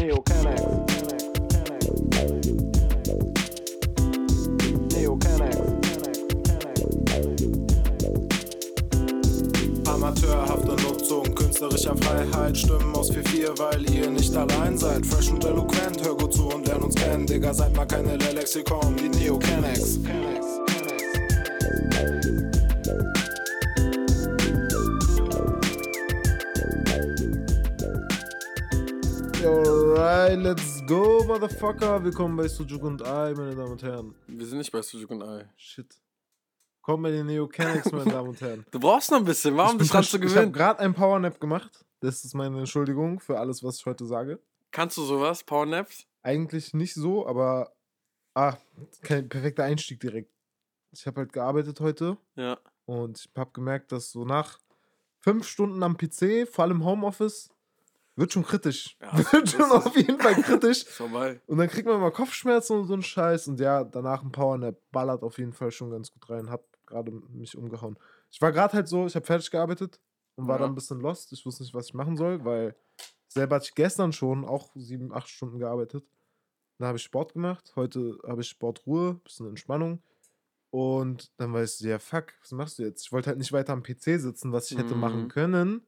[0.00, 0.62] Neo Canex.
[5.18, 5.56] Canex.
[9.86, 12.56] Amateurhafte Nutzung künstlerischer Freiheit.
[12.56, 15.04] Stimmen aus 4-4, weil ihr nicht allein seid.
[15.04, 17.26] Fresh und eloquent, hör gut zu und lern uns kennen.
[17.26, 19.98] Digga, seid mal keine Lexikon, die Neo Canex.
[20.06, 20.59] Alright,
[30.40, 32.02] let's go, Motherfucker.
[32.02, 34.14] Willkommen bei Sujuk und I, meine Damen und Herren.
[34.26, 35.48] Wir sind nicht bei Sujuk und Ei.
[35.56, 35.94] Shit.
[36.82, 38.64] Kommen bei den Neo Canex, meine Damen und Herren.
[38.70, 39.56] Du brauchst noch ein bisschen.
[39.56, 40.52] Warum bist du versch- Ich habe gewinnen?
[40.52, 41.84] gerade einen Powernap gemacht.
[42.00, 44.40] Das ist meine Entschuldigung für alles, was ich heute sage.
[44.70, 45.44] Kannst du sowas?
[45.44, 46.06] Powernaps?
[46.22, 47.72] Eigentlich nicht so, aber
[48.34, 48.56] ah,
[49.02, 50.30] kein perfekter Einstieg direkt.
[50.92, 52.58] Ich habe halt gearbeitet heute Ja.
[52.86, 54.58] und ich habe gemerkt, dass so nach
[55.18, 57.50] fünf Stunden am PC, vor allem Homeoffice,
[58.20, 58.96] wird schon kritisch.
[59.00, 60.84] Ja, wird schon ist- auf jeden Fall kritisch.
[61.46, 63.48] Und dann kriegt man mal Kopfschmerzen und so einen Scheiß.
[63.48, 66.50] Und ja, danach ein Powernap ballert auf jeden Fall schon ganz gut rein.
[66.50, 67.98] Hab gerade mich umgehauen.
[68.30, 70.00] Ich war gerade halt so, ich habe fertig gearbeitet
[70.36, 70.62] und war Ja.
[70.62, 71.32] dann ein bisschen lost.
[71.32, 72.76] Ich wusste nicht, was ich machen soll, weil
[73.28, 76.04] selber hatte ich gestern schon auch sieben, acht Stunden gearbeitet.
[76.78, 77.72] Dann habe ich Sport gemacht.
[77.76, 80.02] Heute habe ich Sportruhe, bisschen Entspannung.
[80.70, 83.02] Und dann war ich so, ja, fuck, was machst du jetzt?
[83.04, 85.28] Ich wollte halt nicht weiter am PC sitzen, was ich hätte machen Mhm.
[85.28, 85.86] können.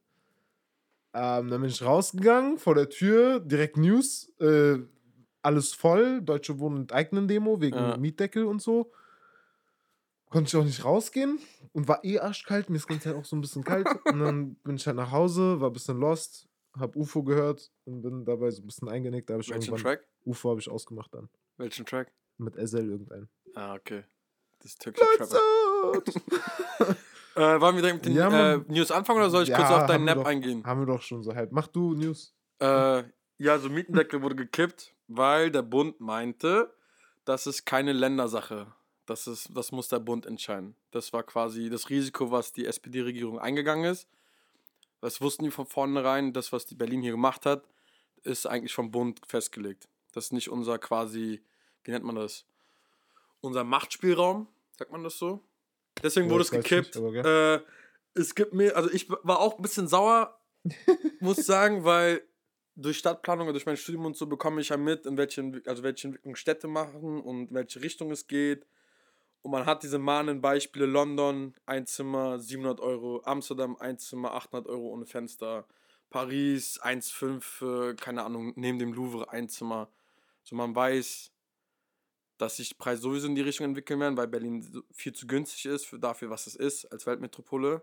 [1.13, 4.79] Ähm, dann bin ich rausgegangen, vor der Tür, direkt News, äh,
[5.43, 7.97] alles voll, Deutsche Wohnen enteignen Demo wegen Ja.
[7.97, 8.91] Mietdeckel und so.
[10.29, 11.37] Konnte ich auch nicht rausgehen
[11.73, 13.85] und war eh arschkalt, mir ist ganz halt auch so ein bisschen kalt.
[14.05, 16.47] und dann bin ich halt nach Hause, war ein bisschen lost,
[16.79, 19.29] hab UFO gehört und bin dabei so ein bisschen eingenickt.
[19.29, 20.07] Da ich Welchen irgendwann Track?
[20.25, 21.29] UFO habe ich ausgemacht dann.
[21.57, 22.11] Welchen Track?
[22.39, 23.29] Mit SL irgendein.
[23.53, 24.03] Ah, okay.
[24.63, 25.37] Das türkische Trapper.
[27.35, 28.61] Äh, wollen wir direkt mit den Ja, äh.
[28.67, 30.25] News anfangen oder soll ich kurz Ja, auf deinen Nap doch.
[30.25, 30.63] eingehen?
[30.65, 31.51] Haben wir doch schon so halb.
[31.51, 32.33] Mach du News.
[32.59, 33.03] Äh,
[33.37, 36.73] ja, so Mietendeckel wurde gekippt, weil der Bund meinte,
[37.25, 38.67] das ist keine Ländersache.
[39.05, 40.75] Das, ist, das muss der Bund entscheiden.
[40.91, 44.07] Das war quasi das Risiko, was die SPD-Regierung eingegangen ist.
[45.01, 46.31] Das wussten die von vornherein.
[46.31, 47.63] Das, was die Berlin hier gemacht hat,
[48.23, 49.89] ist eigentlich vom Bund festgelegt.
[50.13, 51.41] Das ist nicht unser quasi,
[51.83, 52.45] wie nennt man das?
[53.41, 54.47] Unser Machtspielraum,
[54.77, 55.41] sagt man das so?
[56.01, 56.95] Deswegen wurde es gekippt.
[56.95, 57.59] nicht, äh,
[58.15, 60.39] es gibt mir, also ich war auch ein bisschen sauer,
[61.19, 62.21] muss ich sagen, weil
[62.75, 65.67] durch Stadtplanung und durch mein Studium und so bekomme ich ja mit, in welche, Entwick-
[65.67, 68.65] also welche Entwicklung Städte machen und in welche Richtung es geht.
[69.41, 74.67] Und man hat diese mahnenden Beispiele: London, ein Zimmer, 700 Euro, Amsterdam, ein Zimmer, 800
[74.69, 75.67] Euro ohne Fenster,
[76.09, 79.89] Paris, 1,5, für, keine Ahnung, neben dem Louvre, ein Zimmer.
[80.43, 81.32] So man weiß,
[82.37, 85.85] dass sich Preise sowieso in die Richtung entwickeln werden, weil Berlin viel zu günstig ist
[85.85, 87.81] für dafür, was es ist, als Weltmetropole.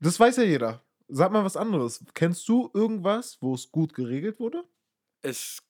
[0.00, 0.84] Das weiß ja jeder.
[1.08, 2.04] Sag mal was anderes.
[2.14, 4.64] Kennst du irgendwas, wo es gut geregelt wurde?
[5.26, 5.62] es,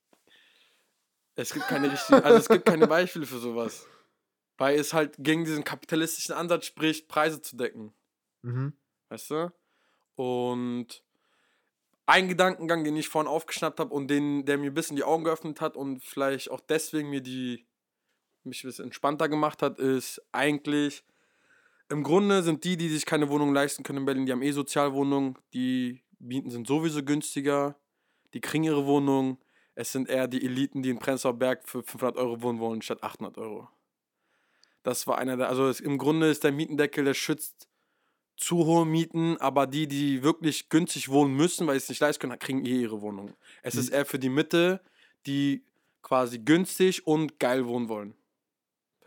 [1.34, 3.86] es gibt keine richtigen, also es gibt keine Beispiele für sowas.
[4.58, 7.92] Weil es halt gegen diesen kapitalistischen Ansatz spricht, Preise zu decken.
[8.42, 8.72] Mhm.
[9.08, 9.53] Weißt du?
[10.14, 11.03] Und
[12.06, 15.24] ein Gedankengang, den ich vorhin aufgeschnappt habe und den, der mir ein bisschen die Augen
[15.24, 17.66] geöffnet hat und vielleicht auch deswegen mir die
[18.47, 21.05] mich ein bisschen entspannter gemacht hat, ist eigentlich,
[21.89, 24.53] im Grunde sind die, die sich keine Wohnung leisten können in Berlin, die haben eh
[24.53, 27.77] Sozialwohnungen, die Mieten sind sowieso günstiger,
[28.34, 29.39] die kriegen ihre Wohnung.
[29.75, 33.03] Es sind eher die Eliten, die in Prenzlauer Berg für 500 Euro wohnen wollen, statt
[33.03, 33.69] 800 Euro.
[34.83, 37.69] Das war einer der, also es, im Grunde ist der Mietendeckel, der schützt
[38.37, 42.21] zu hohe Mieten, aber die, die wirklich günstig wohnen müssen, weil sie es nicht leisten
[42.21, 43.34] können, kriegen eh ihre Wohnung.
[43.63, 44.81] Es ist eher für die Mitte,
[45.27, 45.65] die
[46.03, 48.15] quasi günstig und geil wohnen wollen.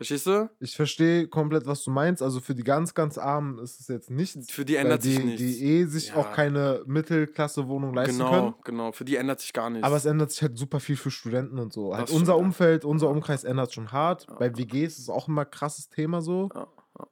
[0.00, 0.48] Verstehst du?
[0.60, 2.22] Ich verstehe komplett, was du meinst.
[2.22, 4.50] Also für die ganz, ganz Armen ist es jetzt nichts.
[4.50, 5.42] Für die ändert die, sich nichts.
[5.42, 6.16] Die eh sich Ja.
[6.16, 8.54] auch keine Mittelklasse-Wohnung leisten genau, können.
[8.64, 8.92] genau.
[8.92, 9.86] Für die ändert sich gar nichts.
[9.86, 11.94] Aber es ändert sich halt super viel für Studenten und so.
[11.94, 12.38] Halt Das unser ja.
[12.38, 14.26] Umfeld, unser Umkreis ändert schon hart.
[14.26, 14.36] Ja.
[14.36, 16.48] Bei WGs ist es auch immer ein krasses Thema so.
[16.54, 16.66] Ja,
[16.98, 17.06] ja.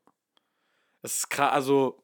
[1.03, 2.03] Es ist krass, also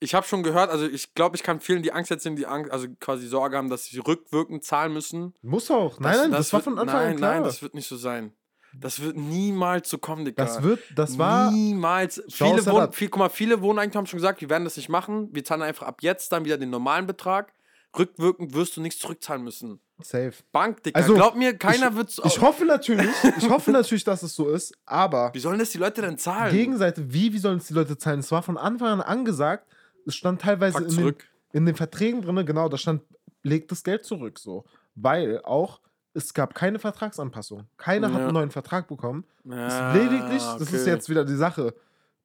[0.00, 2.46] ich habe schon gehört, also ich glaube, ich kann vielen, die Angst jetzt sind, die
[2.46, 5.32] Angst, also quasi Sorge haben, dass sie rückwirkend zahlen müssen.
[5.42, 6.00] Muss auch.
[6.00, 7.34] Nein, nein, das, war wird- von Anfang nein, an klar.
[7.36, 8.32] Nein, das wird nicht so sein.
[8.80, 10.44] Das wird niemals so kommen, Digga.
[10.44, 11.50] das wird, das war.
[11.50, 12.22] Niemals.
[12.28, 12.88] Viele, Salat.
[12.88, 15.28] Wohn viel, guck mal, viele Wohneigentümer haben schon gesagt, wir werden das nicht machen.
[15.32, 17.52] Wir zahlen einfach ab jetzt dann wieder den normalen Betrag.
[17.96, 19.78] Rückwirkend wirst du nichts zurückzahlen müssen.
[20.02, 20.32] Safe.
[20.50, 20.98] Bank, Digga.
[20.98, 24.74] Also, Glaub mir, keiner wird Ich hoffe natürlich, ich hoffe natürlich, dass es so ist,
[24.84, 26.52] aber Wie sollen das die Leute denn zahlen?
[26.52, 28.20] Gegenseite, wie, wie sollen es die Leute zahlen?
[28.20, 29.66] Es war von Anfang an angesagt,
[30.06, 31.14] es stand teilweise in den,
[31.52, 33.02] in den Verträgen drin, genau, da stand,
[33.42, 34.64] legt das Geld zurück, so.
[34.96, 35.80] Weil auch,
[36.14, 37.66] es gab keine Vertragsanpassung.
[37.76, 38.24] Keiner hat Ja.
[38.26, 39.24] einen neuen Vertrag bekommen.
[39.44, 40.90] Es Ja, ist lediglich, das ist okay.
[40.90, 41.74] jetzt wieder die Sache,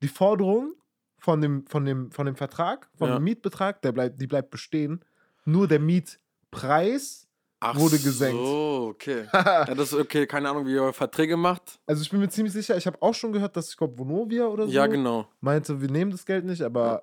[0.01, 0.73] die Forderung
[1.17, 3.15] von dem, von dem, von dem Vertrag, von Ja.
[3.17, 5.03] dem Mietbetrag, der bleibt, die bleibt bestehen.
[5.45, 7.27] Nur der Mietpreis
[7.61, 8.41] Ach wurde gesenkt.
[8.41, 9.25] So, okay.
[9.33, 11.79] ja, das ist okay, keine Ahnung, wie ihr Verträge macht.
[11.85, 14.45] Also ich bin mir ziemlich sicher, ich habe auch schon gehört, dass ich glaube Vonovia
[14.47, 15.27] oder so Ja, genau.
[15.41, 17.01] meinte, wir nehmen das Geld nicht, aber Ja.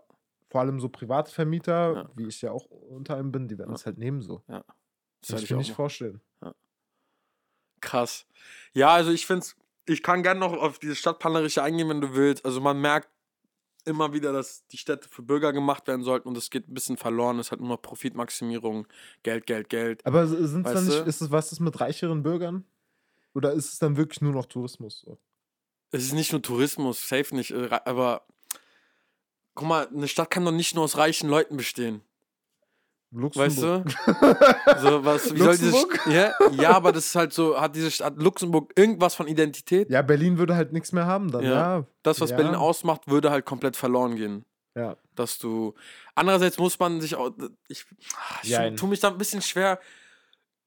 [0.48, 2.10] vor allem so private Vermieter, Ja.
[2.16, 3.74] wie ich ja auch unter einem bin, die werden Ja.
[3.74, 4.42] das halt nehmen so.
[4.46, 6.20] Das Das hätte kann ich mir nicht vorstellen.
[7.86, 8.26] Krass.
[8.72, 9.56] Ja, also ich finde es,
[9.86, 12.44] ich kann gerne noch auf dieses Stadtplanerische eingehen, wenn du willst.
[12.44, 13.08] Also man merkt
[13.84, 16.96] immer wieder, dass die Städte für Bürger gemacht werden sollten und es geht ein bisschen
[16.96, 17.38] verloren.
[17.38, 18.88] Es hat nur noch Profitmaximierung,
[19.22, 20.04] Geld, Geld, Geld.
[20.04, 22.64] Aber s- sind's dann nicht, ist es was ist mit reicheren Bürgern?
[23.34, 25.02] Oder ist es dann wirklich nur noch Tourismus?
[25.06, 25.18] So?
[25.92, 28.26] Es ist nicht nur Tourismus, safe nicht, äh, aber
[29.54, 32.02] guck mal, eine Stadt kann doch nicht nur aus reichen Leuten bestehen.
[33.12, 33.84] Weißt Luxemburg.
[34.06, 34.36] du?
[34.80, 36.06] So, was, wie soll diese Luxemburg?
[36.12, 39.88] Ja, ja, aber das ist halt so, hat diese Stadt Luxemburg irgendwas von Identität?
[39.90, 41.44] Ja, Berlin würde halt nichts mehr haben dann.
[41.44, 41.50] Ja.
[41.78, 41.86] Ja.
[42.02, 42.36] Das, was Ja.
[42.36, 44.44] Berlin ausmacht, würde halt komplett verloren gehen.
[44.74, 44.96] Ja.
[45.14, 45.72] dass du.
[46.14, 47.30] Andererseits muss man sich auch.
[47.68, 47.86] Ich,
[48.42, 48.76] ich Jein.
[48.76, 49.80] tue mich da ein bisschen schwer.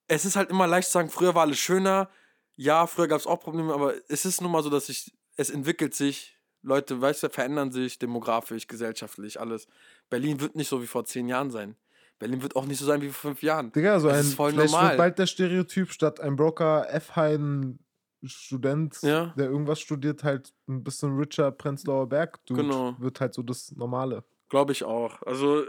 [0.07, 2.09] Es ist halt immer leicht zu sagen, früher war alles schöner.
[2.55, 5.51] Ja, früher gab es auch Probleme, aber es ist nun mal so, dass sich, es
[5.51, 6.35] entwickelt sich.
[6.63, 9.67] Leute, weißt du, verändern sich demografisch, gesellschaftlich, alles.
[10.09, 11.75] Berlin wird nicht so wie vor zehn Jahren sein.
[12.19, 13.71] Berlin wird auch nicht so sein wie vor fünf Jahren.
[13.71, 14.89] Digga, so Das ein, ist voll vielleicht normal.
[14.89, 17.79] wird bald der Stereotyp statt ein Broker F-Hein
[18.25, 19.33] Student, Ja.
[19.37, 22.95] der irgendwas studiert, halt ein bisschen richer Prenzlauer Berg, Dude, Genau.
[22.99, 24.23] wird halt so das Normale.
[24.49, 25.21] Glaube ich auch.
[25.23, 25.63] Also,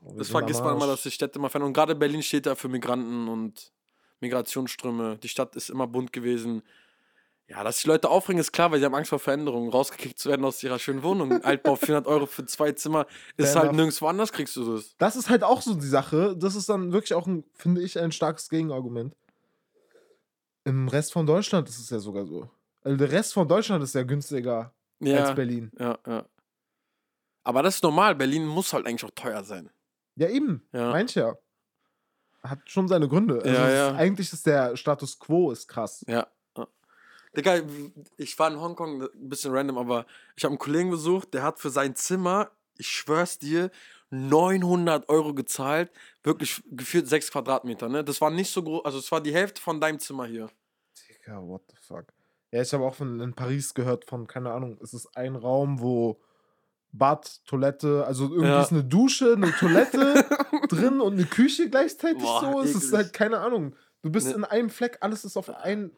[0.00, 1.68] Wir das vergisst man immer, dass die Städte immer verändern.
[1.68, 3.70] Und gerade Berlin steht da für Migranten und
[4.20, 5.18] Migrationsströme.
[5.18, 6.62] Die Stadt ist immer bunt gewesen.
[7.52, 9.70] Ja, dass die Leute aufregen, ist klar, weil sie haben Angst vor Veränderungen.
[9.70, 11.30] Rausgekickt zu werden aus ihrer schönen Wohnung.
[11.44, 13.06] Altbau 400 Euro für zwei Zimmer.
[13.36, 14.96] Ist Fair halt nirgendwo anders kriegst du das.
[14.96, 16.34] Das ist halt auch so die Sache.
[16.34, 19.14] Das ist dann wirklich auch, ein, finde ich, ein starkes Gegenargument.
[20.64, 22.48] Im Rest von Deutschland ist es ja sogar so.
[22.82, 25.70] Also der Rest von Deutschland ist ja günstiger Ja, als Berlin.
[25.78, 26.24] ja, ja.
[27.44, 28.14] Aber das ist normal.
[28.14, 29.68] Berlin muss halt eigentlich auch teuer sein.
[30.16, 30.66] Ja, eben.
[30.72, 30.90] Ja.
[30.90, 31.36] Meint ja.
[32.42, 33.42] Hat schon seine Gründe.
[33.42, 33.88] Also Ja, ja.
[33.90, 36.02] Ist, eigentlich ist der Status quo ist krass.
[36.08, 36.26] Ja.
[37.36, 37.60] Digga,
[38.18, 40.06] ich war in Hongkong, ein bisschen random, aber
[40.36, 43.70] ich habe einen Kollegen besucht, der hat für sein Zimmer, ich schwör's dir,
[44.10, 45.90] 900 Euro gezahlt.
[46.22, 48.04] Wirklich gefühlt 6 Quadratmeter, ne?
[48.04, 50.48] Das war nicht so groß, also es war die Hälfte von deinem Zimmer hier.
[51.08, 52.04] Digga, what the fuck.
[52.50, 55.80] Ja, ich habe auch von in Paris gehört von, keine Ahnung, es ist ein Raum,
[55.80, 56.20] wo
[56.92, 58.60] Bad, Toilette, also irgendwie Ja.
[58.60, 60.26] ist eine Dusche, eine Toilette
[60.68, 62.60] drin und eine Küche gleichzeitig Boah, so.
[62.60, 62.92] Es ist eklig.
[62.96, 63.74] halt, keine Ahnung.
[64.02, 64.34] Du bist Ne.
[64.34, 65.90] in einem Fleck, alles ist auf ein,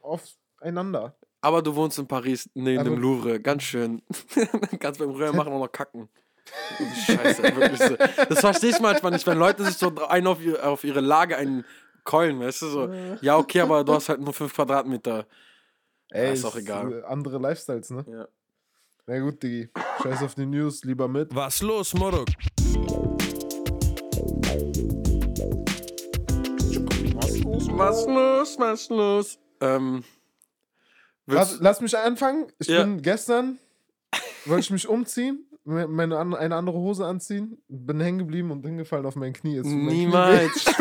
[0.68, 1.14] aufeinander.
[1.40, 4.00] Aber du wohnst in Paris, neben Aber- dem Louvre, ganz schön.
[4.80, 6.08] Kannst beim Röhr machen und noch kacken.
[7.06, 7.96] Scheiße, wirklich so.
[8.28, 11.36] Das verstehe ich manchmal nicht, wenn Leute sich so einen auf ihre, auf ihre Lage
[11.36, 11.64] einen
[12.04, 12.92] keulen, weißt du, so.
[13.20, 15.26] Ja, okay, aber du hast halt nur 5 Quadratmeter.
[16.10, 16.92] Ey, ist auch egal.
[16.92, 18.04] äh, Andere Lifestyles, ne?
[18.08, 18.28] Ja.
[19.06, 19.68] Na gut, Digi.
[20.02, 21.34] Scheiß auf die News, lieber mit.
[21.34, 22.28] Was los, Morok?
[27.76, 29.38] Was los, was los?
[29.60, 30.04] Ähm,
[31.26, 32.46] Lass, lass mich anfangen.
[32.58, 32.82] Ich Ja.
[32.82, 33.58] bin gestern,
[34.44, 39.06] wollte ich mich umziehen, me- meine, eine andere Hose anziehen, bin hängen geblieben und hingefallen
[39.06, 39.56] auf mein Knie.
[39.56, 40.64] Jetzt mein Knie niemals.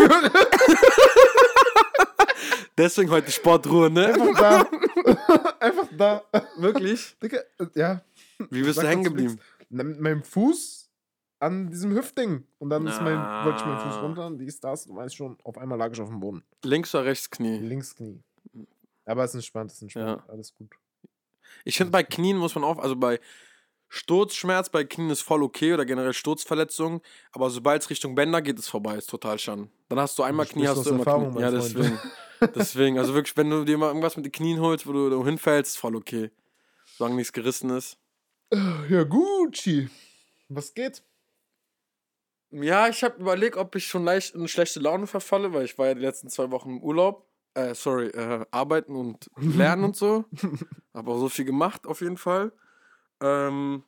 [2.77, 4.07] Deswegen heute Sportruhe, ne?
[4.13, 4.67] Einfach da.
[5.59, 6.23] Einfach da.
[6.57, 7.15] Wirklich?
[7.21, 8.01] Digga, äh, ja.
[8.49, 9.39] Wie bist Sag du hängen geblieben?
[9.69, 10.89] Mit meinem Fuß
[11.39, 12.43] an diesem Hüftding.
[12.57, 14.01] Und dann ist mein, wollte ich meinen Fuß Ah.
[14.01, 16.43] runter und dies, das, du weißt schon, auf einmal lag ich auf dem Boden.
[16.63, 17.59] Links oder rechts Knie?
[17.59, 18.19] Linksknie.
[19.05, 20.23] Aber es ist entspannt, es ist entspannt.
[20.27, 20.71] Alles gut.
[21.65, 23.19] Ich finde, bei Knien muss man auf, also bei
[23.89, 28.57] Sturzschmerz bei Knien ist voll okay oder generell Sturzverletzungen, aber sobald es Richtung Bänder geht,
[28.57, 29.69] ist vorbei, ist total schon.
[29.87, 31.41] Dann hast du einmal Knie, hast du immer Erfahrung, Knie.
[31.41, 31.99] Ja, deswegen.
[32.55, 35.77] deswegen, also wirklich, wenn du dir mal irgendwas mit den Knien holst, wo du, hinfällst,
[35.77, 36.31] voll okay.
[36.97, 37.97] Solange nichts gerissen ist.
[38.51, 39.89] Ja, Gucci.
[40.49, 41.03] Was geht?
[42.49, 45.87] Ja, ich habe überlegt, ob ich schon leicht in schlechte Laune verfalle, weil ich war
[45.87, 47.27] ja die letzten zwei Wochen im Urlaub.
[47.55, 50.25] Äh, sorry, äh, arbeiten und lernen und so.
[50.93, 52.51] Habe auch so viel gemacht, auf jeden Fall.
[53.21, 53.83] Ähm,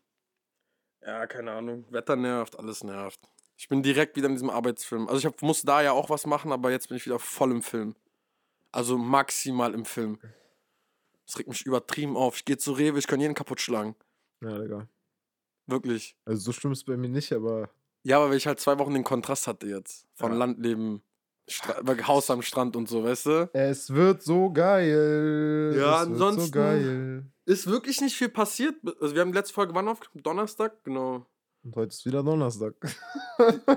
[1.02, 1.86] ja, keine Ahnung.
[1.90, 3.20] Wetter nervt, alles nervt.
[3.58, 5.08] Ich bin direkt wieder in diesem Arbeitsfilm.
[5.08, 7.52] Also ich hab, musste da ja auch was machen, aber jetzt bin ich wieder voll
[7.52, 7.96] im Film.
[8.72, 10.20] Also maximal im Film.
[11.26, 12.36] Das regt mich übertrieben auf.
[12.38, 13.96] Ich gehe zu Rewe, ich kann jeden kaputt schlagen.
[14.42, 14.88] Ja, Digga.
[15.66, 16.16] Wirklich.
[16.26, 17.70] Also so schlimm ist es bei mir nicht, aber
[18.04, 20.06] Ja, aber weil ich halt zwei Wochen den Kontrast hatte jetzt.
[20.14, 20.38] Von Ja.
[20.38, 21.02] Landleben,
[21.48, 21.76] Stra
[22.08, 23.50] Haus am Strand und so, weißt du?
[23.54, 25.76] es wird so geil.
[25.78, 27.26] Ja, es ansonsten- so geil.
[27.46, 28.76] Ist wirklich nicht viel passiert.
[29.00, 30.24] Also wir haben die letzte Folge wann aufgenommen?
[30.24, 30.84] Donnerstag?
[30.84, 31.26] Genau.
[31.64, 32.74] Und heute ist wieder Donnerstag.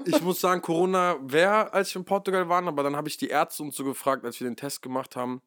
[0.06, 3.28] Ich muss sagen, Corona wäre, als wir in Portugal waren, aber dann habe ich die
[3.28, 5.42] Ärzte und so gefragt, als wir den Test gemacht haben.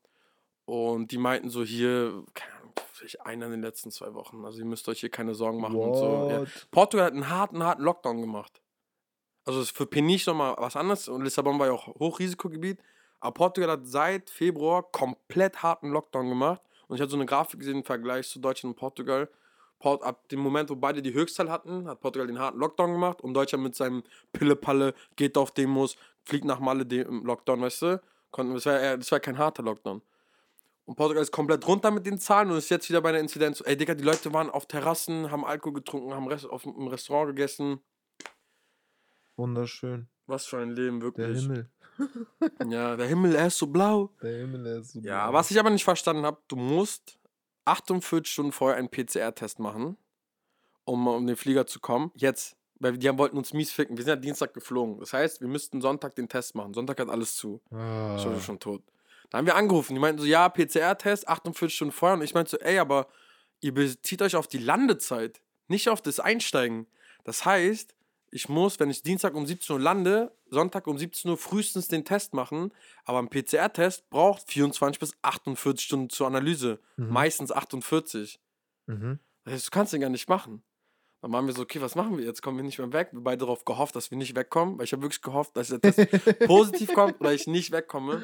[0.66, 4.46] Und die meinten so hier, keine Ahnung, vielleicht einer in den letzten zwei Wochen.
[4.46, 6.30] Also ihr müsst euch hier keine Sorgen machen und so.
[6.30, 6.42] Ja.
[6.42, 6.68] What?
[6.70, 8.61] Portugal hat einen harten, harten Lockdown gemacht.
[9.46, 12.80] Also ist für Peniche nochmal was anderes und Lissabon war ja auch Hochrisikogebiet.
[13.20, 16.62] Aber Portugal hat seit Februar komplett harten Lockdown gemacht.
[16.88, 19.30] Und ich habe so eine Grafik gesehen im Vergleich zu Deutschland und Portugal.
[19.80, 23.22] Port, ab dem Moment, wo beide die Höchstzahl hatten, hat Portugal den harten Lockdown gemacht
[23.22, 28.02] und Deutschland mit seinem Pille-Palle geht auf Demos, fliegt nach Malle dem Lockdown, weißt du?
[28.30, 30.02] Konnten- Das war, das war kein harter Lockdown.
[30.86, 33.62] Und Portugal ist komplett runter mit den Zahlen und ist jetzt wieder bei einer Inzidenz.
[33.66, 37.30] Ey, Digga, die Leute waren auf Terrassen, haben Alkohol getrunken, haben Rest auf, im Restaurant
[37.30, 37.82] gegessen.
[39.36, 40.08] Wunderschön.
[40.28, 41.42] Was für ein Leben, Der wirklich.
[41.42, 41.70] Himmel.
[42.68, 44.12] Ja, der Himmel, er ist so blau.
[44.22, 45.38] Der Himmel der ist so Ja, blau.
[45.40, 47.20] was ich aber nicht verstanden habe, du musst
[47.66, 49.98] 48 Stunden vorher einen PCR-Test machen,
[50.86, 52.12] um um den Flieger zu kommen.
[52.16, 53.98] Jetzt, weil die haben- wollten uns mies ficken.
[53.98, 55.00] Wir sind ja Dienstag geflogen.
[55.00, 56.74] Das heißt, wir müssten Sonntag den Test machen.
[56.74, 57.62] Sonntag hat alles zu.
[57.72, 58.16] Ah.
[58.18, 58.82] Ich war schon tot.
[59.30, 59.94] Da haben wir angerufen.
[59.94, 62.18] Die meinten so, ja, PCR-Test, 48 Stunden vorher.
[62.18, 63.08] Und ich meinte so, ey, aber
[63.60, 66.88] ihr bezieht euch auf die Landezeit, nicht auf das Einsteigen.
[67.24, 67.94] Das heißt,
[68.32, 72.06] ich muss, wenn ich Dienstag um 17 Uhr lande, Sonntag um 17 Uhr frühestens den
[72.06, 72.72] Test machen.
[73.04, 76.80] Aber ein PCR-Test braucht 24 bis 48 Stunden zur Analyse.
[76.96, 77.10] Mhm.
[77.10, 78.40] Meistens 48.
[78.88, 79.20] Mhm.
[79.44, 80.64] Das heißt, du kannst den gar nicht machen.
[81.22, 82.42] Dann waren wir so, okay, was machen wir jetzt?
[82.42, 83.10] Kommen wir nicht mehr weg?
[83.12, 85.80] Wir beide darauf gehofft, dass wir nicht wegkommen, weil ich habe wirklich gehofft, dass der
[85.80, 86.00] Test
[86.48, 88.24] positiv kommt oder ich nicht wegkomme.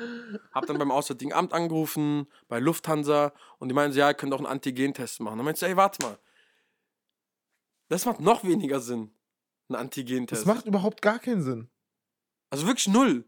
[0.51, 4.33] Hab dann beim Auswärtigen Amt angerufen, bei Lufthansa und die meinen so, ja, ihr könnt
[4.33, 5.37] auch einen Antigen-Test machen.
[5.37, 6.17] Dann meinst du, ey, warte mal.
[7.89, 9.11] Das macht noch weniger Sinn,
[9.69, 10.41] ein Antigen-Test.
[10.41, 11.69] Das macht überhaupt gar keinen Sinn.
[12.49, 13.25] Also wirklich null.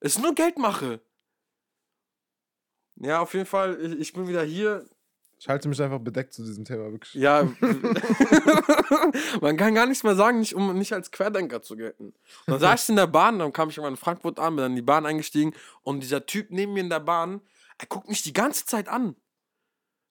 [0.00, 1.00] Es ist nur Geldmache.
[2.96, 4.88] Ja, auf jeden Fall, ich, ich bin wieder hier.
[5.38, 7.14] Ich halte mich einfach bedeckt zu diesem Thema, wirklich.
[7.14, 7.44] Ja,
[9.40, 12.08] man kann gar nichts mehr sagen, nicht, um nicht als Querdenker zu gelten.
[12.08, 12.14] Und
[12.46, 14.72] dann saß ich in der Bahn, dann kam ich irgendwann in Frankfurt an, bin dann
[14.72, 17.40] in die Bahn eingestiegen und dieser Typ neben mir in der Bahn,
[17.78, 19.16] er guckt mich die ganze Zeit an.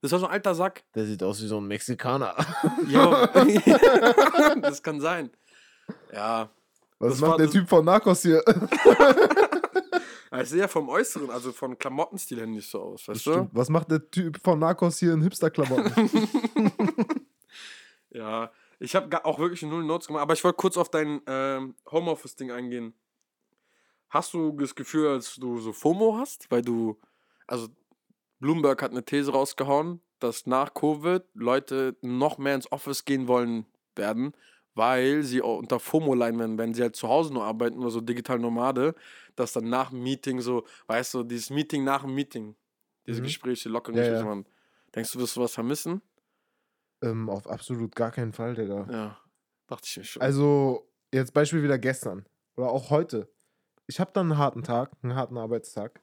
[0.02, 0.84] Das war so ein alter Sack.
[0.96, 2.36] Der sieht aus wie so ein Mexikaner.
[2.88, 3.12] Jo.
[4.62, 5.30] das kann sein.
[6.14, 6.50] Ja.
[7.00, 8.44] Was macht war der Typ von Narcos hier?
[10.44, 13.32] Ich sehe ja vom Äußeren, also von Klamottenstil her nicht so aus, weißt du?
[13.32, 13.50] Stimmt.
[13.52, 15.92] Was macht der Typ von Narcos hier in Hipster-Klamotten?
[18.12, 21.76] Ja, ich habe auch wirklich null Notes gemacht, aber ich wollte kurz auf dein ähm,
[21.92, 22.94] Homeoffice-Ding eingehen.
[24.10, 26.50] Hast du das Gefühl, als du so FOMO hast?
[26.50, 27.00] Weil du,
[27.46, 27.68] also
[28.40, 33.66] Bloomberg hat eine These rausgehauen, dass nach Covid Leute noch mehr ins Office gehen wollen
[33.96, 34.34] werden,
[34.76, 38.02] weil sie unter FOMO leiden werden, wenn sie halt zu Hause nur arbeiten oder so
[38.02, 38.96] digital Nomade,
[39.36, 42.56] dass dann nach dem Meeting so, weißt du, dieses Meeting nach dem Meeting,
[43.08, 43.24] diese Mhm.
[43.26, 44.26] Gespräche, lockeren Ja, Gespräche ja.
[44.26, 44.46] machen.
[44.96, 46.02] Denkst du, wirst du was vermissen?
[47.02, 48.88] ähm, auf absolut gar keinen Fall, Digga.
[48.90, 49.20] Ja,
[49.68, 50.22] dachte ich mir schon.
[50.24, 52.26] Also, jetzt Beispiel wieder gestern.
[52.58, 53.34] Oder auch heute.
[53.88, 56.02] Ich habe dann einen harten Tag, einen harten Arbeitstag.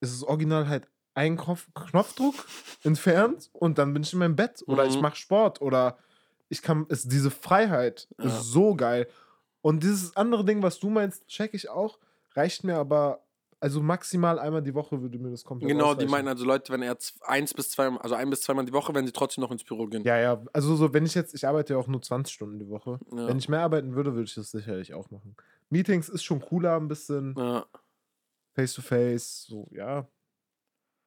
[0.00, 2.34] Es ist original halt ein Knopf, Knopfdruck
[2.84, 4.62] entfernt und dann bin ich in meinem Bett.
[4.66, 5.02] Oder ich Mhm.
[5.02, 5.60] mache Sport.
[5.60, 5.98] Oder
[6.48, 6.86] ich kann.
[6.88, 8.24] Es, diese Freiheit Ja.
[8.26, 9.08] ist so geil.
[9.62, 11.98] Und dieses andere Ding, was du meinst, check ich auch.
[12.34, 13.22] Reicht mir aber.
[13.62, 16.80] Also maximal einmal die Woche würde mir das komplett Genau, die meinen also Leute, wenn
[16.80, 19.64] er eins bis zwei, also ein bis zweimal die Woche, wenn sie trotzdem noch ins
[19.64, 20.02] Büro gehen.
[20.02, 20.42] Ja, ja.
[20.54, 22.98] Also so, wenn ich jetzt, ich arbeite ja auch nur 20 Stunden die Woche.
[23.14, 23.26] Ja.
[23.26, 25.36] Wenn ich mehr arbeiten würde, würde ich das sicherlich auch machen.
[25.68, 27.66] Meetings ist schon cooler, ein bisschen Ja.
[28.54, 30.06] face-to-face, so, ja.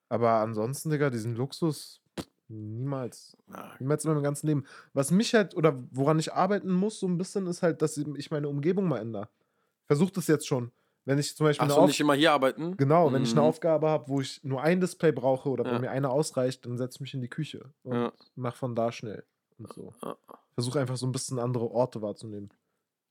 [0.10, 2.02] Aber ansonsten, Digga, diesen Luxus,
[2.48, 3.36] niemals.
[3.80, 4.64] Niemals in meinem ganzen Leben.
[4.94, 8.32] Was mich halt, oder woran ich arbeiten muss, so ein bisschen, ist halt, dass ich
[8.32, 9.30] meine Umgebung mal ändere.
[9.88, 10.72] Versuch das jetzt schon.
[11.06, 12.78] Wenn ich zum Beispiel Ach so, nicht immer hier arbeiten?
[12.78, 13.48] Genau, wenn ich eine Mhm.
[13.48, 15.76] Aufgabe habe, wo ich nur ein Display brauche oder Ja.
[15.76, 18.14] wo mir eine ausreicht, dann setze ich mich in die Küche und Ja.
[18.36, 19.26] mach von da schnell
[19.58, 19.94] und so.
[20.54, 22.50] Versuche einfach so ein bisschen andere Orte wahrzunehmen.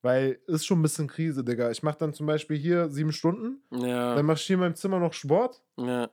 [0.01, 1.71] Weil ist schon ein bisschen Krise, Digga.
[1.71, 4.15] Ich mache dann zum Beispiel hier sieben Stunden, Ja.
[4.15, 6.09] dann mache ich hier in meinem Zimmer noch Sport, ja.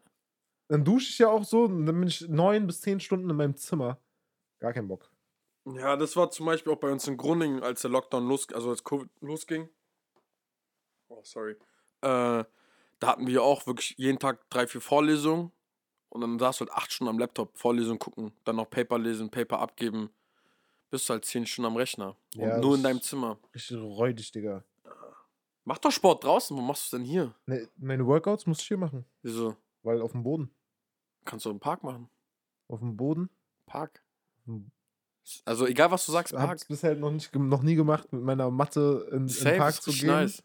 [0.69, 3.35] Dann dusche ich ja auch so und dann bin ich neun bis zehn Stunden in
[3.35, 3.99] meinem Zimmer.
[4.59, 5.09] Gar keinen Bock.
[5.65, 8.69] Ja, das war zum Beispiel auch bei uns in Groningen, als der Lockdown los, also
[8.69, 9.69] als Covid losging.
[11.09, 11.53] Oh, sorry.
[12.01, 12.43] Äh,
[12.99, 15.51] da hatten wir auch wirklich jeden Tag drei, vier Vorlesungen.
[16.09, 19.29] Und dann saß du halt acht Stunden am Laptop, Vorlesung gucken, dann noch Paper lesen,
[19.29, 20.09] Paper abgeben.
[20.89, 22.15] Bist du halt zehn Stunden am Rechner.
[22.35, 23.37] Und Ja, nur in deinem Zimmer.
[23.53, 24.63] Richtig räudig, Digga.
[25.65, 27.35] Mach doch Sport draußen, wo machst du es denn hier?
[27.45, 29.55] Ne, meine Workouts muss ich hier machen, Wieso?
[29.83, 30.49] weil auf dem Boden.
[31.29, 32.09] Kannst du im Park machen?
[32.67, 33.29] Auf dem Boden.
[33.65, 34.01] Park.
[34.45, 34.71] Hm.
[35.45, 36.49] Also egal, was du sagst, Ich Park.
[36.49, 39.69] hab's bisher noch, nicht, noch nie gemacht, mit meiner Matte in, in den Safe, Park
[39.75, 40.07] ist zu gehen.
[40.07, 40.43] nice.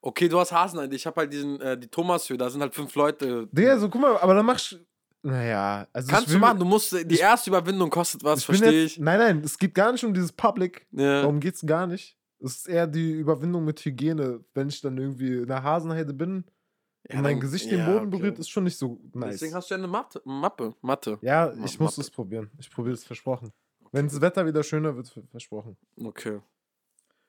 [0.00, 0.94] Okay, du hast Hasenheide.
[0.94, 3.48] Ich habe halt diesen, äh, die Thomashöhe, da sind halt fünf Leute.
[3.50, 4.76] Digga, so guck mal, aber dann machst du.
[5.26, 6.06] Naja, also.
[6.08, 8.84] Kannst ich du will- machen, du musst, die ich- erste Überwindung kostet was, ich verstehe
[8.84, 8.98] ich.
[8.98, 10.86] Nein, nein, es geht gar nicht um dieses Public.
[10.92, 11.22] Ja.
[11.22, 12.16] Darum geht's gar nicht.
[12.40, 14.44] Es ist eher die Überwindung mit Hygiene.
[14.52, 16.44] Wenn ich dann irgendwie in der Hasenheide bin
[17.08, 18.16] Ja, mein dann- Gesicht den ja, Boden okay.
[18.18, 19.32] berührt, ist schon nicht so nice.
[19.34, 20.22] Deswegen hast du ja eine Matte.
[20.24, 20.74] Mappe.
[20.80, 21.18] Matte.
[21.22, 22.50] ja, ich muss es probieren.
[22.58, 23.52] Ich probiere es versprochen.
[23.92, 25.76] Wenn das Wetter wieder schöner wird, ver- versprochen.
[26.02, 26.40] Okay.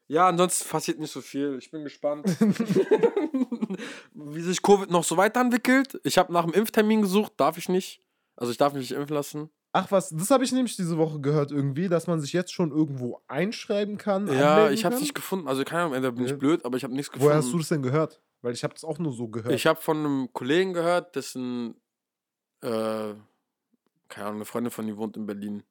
[0.08, 1.58] Ja, ansonsten passiert nicht so viel.
[1.58, 2.26] Ich bin gespannt,
[4.14, 6.00] wie sich Covid noch so weiterentwickelt.
[6.04, 8.02] Ich habe nach einem Impftermin gesucht, darf ich nicht.
[8.36, 9.50] Also ich darf mich nicht impfen lassen.
[9.74, 12.72] Ach was, das habe ich nämlich diese Woche gehört irgendwie, dass man sich jetzt schon
[12.72, 14.28] irgendwo einschreiben kann.
[14.28, 15.48] Ja, ich habe es nicht gefunden.
[15.50, 17.26] Also keine Ahnung, entweder bin ich blöd, aber ich habe nichts gefunden.
[17.28, 18.22] Woher hast du das denn gehört?
[18.42, 19.54] Weil ich habe das auch nur so gehört.
[19.56, 21.76] Ich habe von einem Kollegen gehört, dessen,
[22.62, 23.14] äh,
[24.08, 25.64] keine Ahnung, eine Freundin von ihr wohnt in Berlin.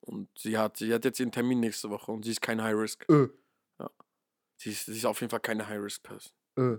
[0.00, 2.74] Und sie hat, sie hat jetzt ihren Termin nächste Woche und sie ist kein High
[2.76, 3.04] Risk.
[3.08, 3.28] äh,
[4.56, 6.32] Sie ist, sie ist auf jeden Fall keine High Risk Person.
[6.56, 6.78] äh.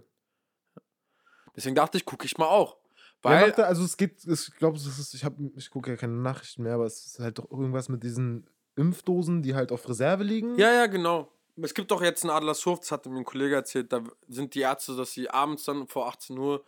[1.56, 2.78] Deswegen dachte ich, gucke ich mal auch.
[3.22, 5.98] Weil, da, also es geht, es- ich glaube, das ist, ich habe, ich gucke ja
[5.98, 9.88] keine Nachrichten mehr, aber es ist halt doch irgendwas mit diesen Impfdosen, die halt auf
[9.90, 10.58] Reserve liegen.
[10.58, 11.32] ja, ja, genau.
[11.64, 14.62] Es gibt doch jetzt in Adlershof, das hatte mir ein Kollege erzählt, da sind die
[14.62, 16.64] Ärzte, dass sie abends dann vor 18 Uhr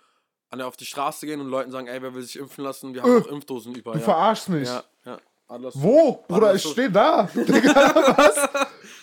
[0.50, 2.94] an der, auf die Straße gehen und Leuten sagen, ey, wer will sich impfen lassen?
[2.94, 3.94] Wir haben Äh, noch Impfdosen über.
[3.94, 4.04] Du ja.
[4.04, 4.68] verarschst mich.
[4.68, 5.18] ja, ja.
[5.48, 5.82] Adlershof.
[5.82, 6.24] Wo?
[6.28, 7.24] Bruder, ich stehe da.
[7.36, 8.50] Digga, was?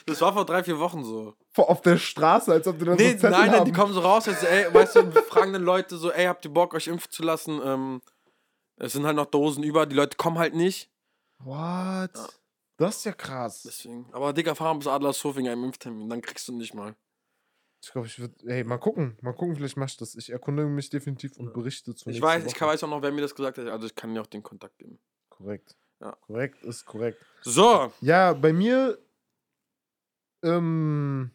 [0.07, 1.35] Das war vor drei, vier Wochen so.
[1.53, 3.65] Vor- Auf der Straße, als ob du da Nee, so Zettel nein, nein, haben.
[3.67, 6.51] die kommen so raus, jetzt, ey, weißt du, fragen dann Leute so, ey, habt ihr
[6.53, 7.61] Bock, euch impfen zu lassen?
[7.65, 8.01] Ähm,
[8.77, 10.91] es sind halt noch Dosen über, die Leute kommen halt nicht.
[11.39, 12.11] What?
[12.79, 13.63] Das ist ja krass.
[13.65, 14.07] Deswegen.
[14.13, 16.95] Aber Digga, fahren bis Adlershof wegen einem Impftermin, dann kriegst du nicht mal.
[17.83, 18.35] Ich glaube, ich würde.
[18.47, 19.17] Ey, mal gucken.
[19.21, 20.15] Mal gucken, vielleicht mach ich das.
[20.15, 22.57] Ich erkundige mich definitiv und berichte zu Ich weiß, ich Woche.
[22.57, 24.43] kann, weiß auch noch, wer mir das gesagt hat, also ich kann dir auch den
[24.43, 24.99] Kontakt geben.
[25.29, 25.77] Korrekt.
[26.01, 26.13] Ja.
[26.13, 27.25] Korrekt ist korrekt.
[27.43, 28.99] So, Ja, bei mir
[30.43, 31.31] ähm,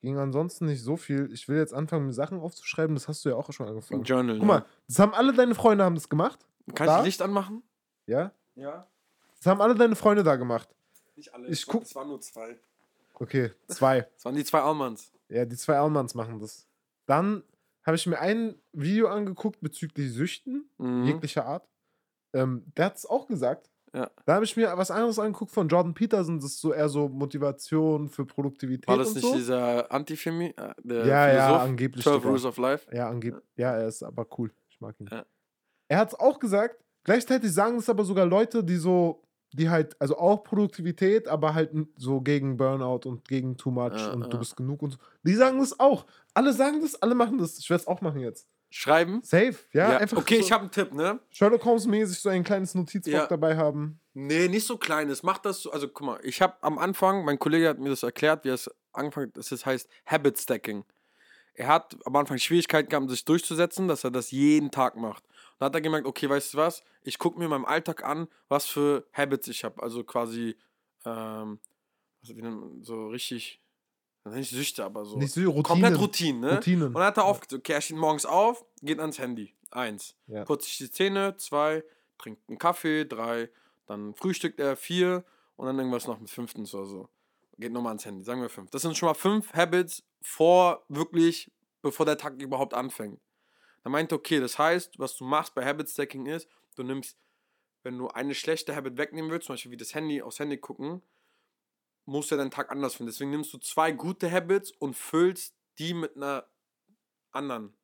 [0.00, 1.32] ging ansonsten nicht so viel.
[1.32, 2.94] Ich will jetzt anfangen, mir Sachen aufzuschreiben.
[2.94, 4.04] Das hast du ja auch schon angefangen.
[4.04, 4.38] Journal.
[4.38, 6.46] Guck mal, das haben alle deine Freunde haben das gemacht.
[6.66, 6.74] ja.
[6.74, 6.96] Kann ich da?
[6.98, 7.62] das Licht anmachen?
[8.06, 8.32] Ja?
[8.54, 8.88] Ja.
[9.38, 10.68] Das haben alle deine Freunde da gemacht.
[11.16, 11.48] Nicht alle.
[11.48, 12.58] Ich guck- Es waren nur zwei.
[13.14, 14.06] Okay, zwei.
[14.16, 15.12] Es waren die zwei Almans.
[15.28, 16.66] Ja, die zwei Almans machen das.
[17.06, 17.42] Dann
[17.84, 21.04] habe ich mir ein Video angeguckt bezüglich Süchten, Mhm.
[21.04, 21.66] jeglicher Art.
[22.34, 23.70] Ähm, der hat es auch gesagt.
[23.94, 24.10] Ja.
[24.26, 26.36] Da habe ich mir was anderes angeguckt von Jordan Peterson.
[26.38, 29.34] Das ist so eher so Motivation für Produktivität War das und nicht so.
[29.34, 30.48] dieser Antifemi?
[30.56, 31.62] äh, Der ja, ja, Philosoph?
[31.62, 32.04] angeblich.
[32.04, 32.28] 12 Digga.
[32.28, 32.94] Rules of Life?
[32.94, 34.52] Ja, angeb ja, er ist aber cool.
[34.68, 35.08] Ich mag ihn.
[35.10, 35.24] Ja.
[35.88, 36.76] Er hat es auch gesagt.
[37.04, 41.70] Gleichzeitig sagen es aber sogar Leute, die so, die halt, also auch Produktivität, aber halt
[41.96, 44.28] so gegen Burnout und gegen Too Much Ja, und ja.
[44.28, 44.98] du bist genug und so.
[45.22, 46.06] Die sagen das auch.
[46.34, 47.58] Alle sagen das, alle machen das.
[47.58, 48.46] Ich werde es auch machen jetzt.
[48.70, 49.22] Schreiben?
[49.22, 50.18] Safe, ja, einfach.
[50.18, 51.18] okay, so ich habe einen Tipp, ne?
[51.30, 53.26] Sherlock Holmes mäßig so ein kleines Notizbuch Ja.
[53.26, 53.98] dabei haben.
[54.12, 55.22] Nee, nicht so kleines.
[55.22, 55.72] Mach das so.
[55.72, 58.70] Also, guck mal, ich habe am Anfang, mein Kollege hat mir das erklärt, wie es
[58.92, 59.32] angefangen.
[59.34, 60.84] Das heißt Habit Stacking.
[61.54, 65.24] Er hat am Anfang Schwierigkeiten gehabt, sich durchzusetzen, dass er das jeden Tag macht.
[65.58, 66.82] Dann hat er gemerkt, okay, weißt du was?
[67.02, 69.82] Ich gucke mir in meinem Alltag an, was für Habits ich habe.
[69.82, 70.56] Also quasi,
[71.04, 71.58] ähm,
[72.22, 73.60] so richtig,
[74.24, 75.16] nicht Süchte, aber so.
[75.16, 75.62] Nicht so Routinen.
[75.62, 76.54] Komplett Routinen, ne?
[76.56, 76.86] Routinen.
[76.88, 79.54] Und dann hat er aufgezogen, okay, er steht morgens auf, geht ans Handy.
[79.70, 80.16] Eins.
[80.26, 80.44] Ja.
[80.44, 81.84] Putzt sich die Zähne, zwei,
[82.18, 83.50] trinkt einen Kaffee, drei,
[83.86, 85.24] dann frühstückt er, vier
[85.56, 87.08] und dann irgendwas noch mit fünftens oder so.
[87.58, 88.70] Geht nochmal ans Handy, sagen wir fünf.
[88.70, 91.50] Das sind schon mal fünf Habits vor wirklich,
[91.82, 93.20] bevor der Tag überhaupt anfängt.
[93.82, 97.18] Dann meinte, okay, das heißt, was du machst bei Habit Stacking ist, du nimmst,
[97.84, 101.02] wenn du eine schlechte Habit wegnehmen willst, zum Beispiel wie das Handy, aufs Handy gucken,
[102.06, 103.10] musst du deinen Tag anders finden.
[103.12, 106.48] Deswegen nimmst du zwei gute Habits und füllst die mit einer
[107.32, 107.76] anderen.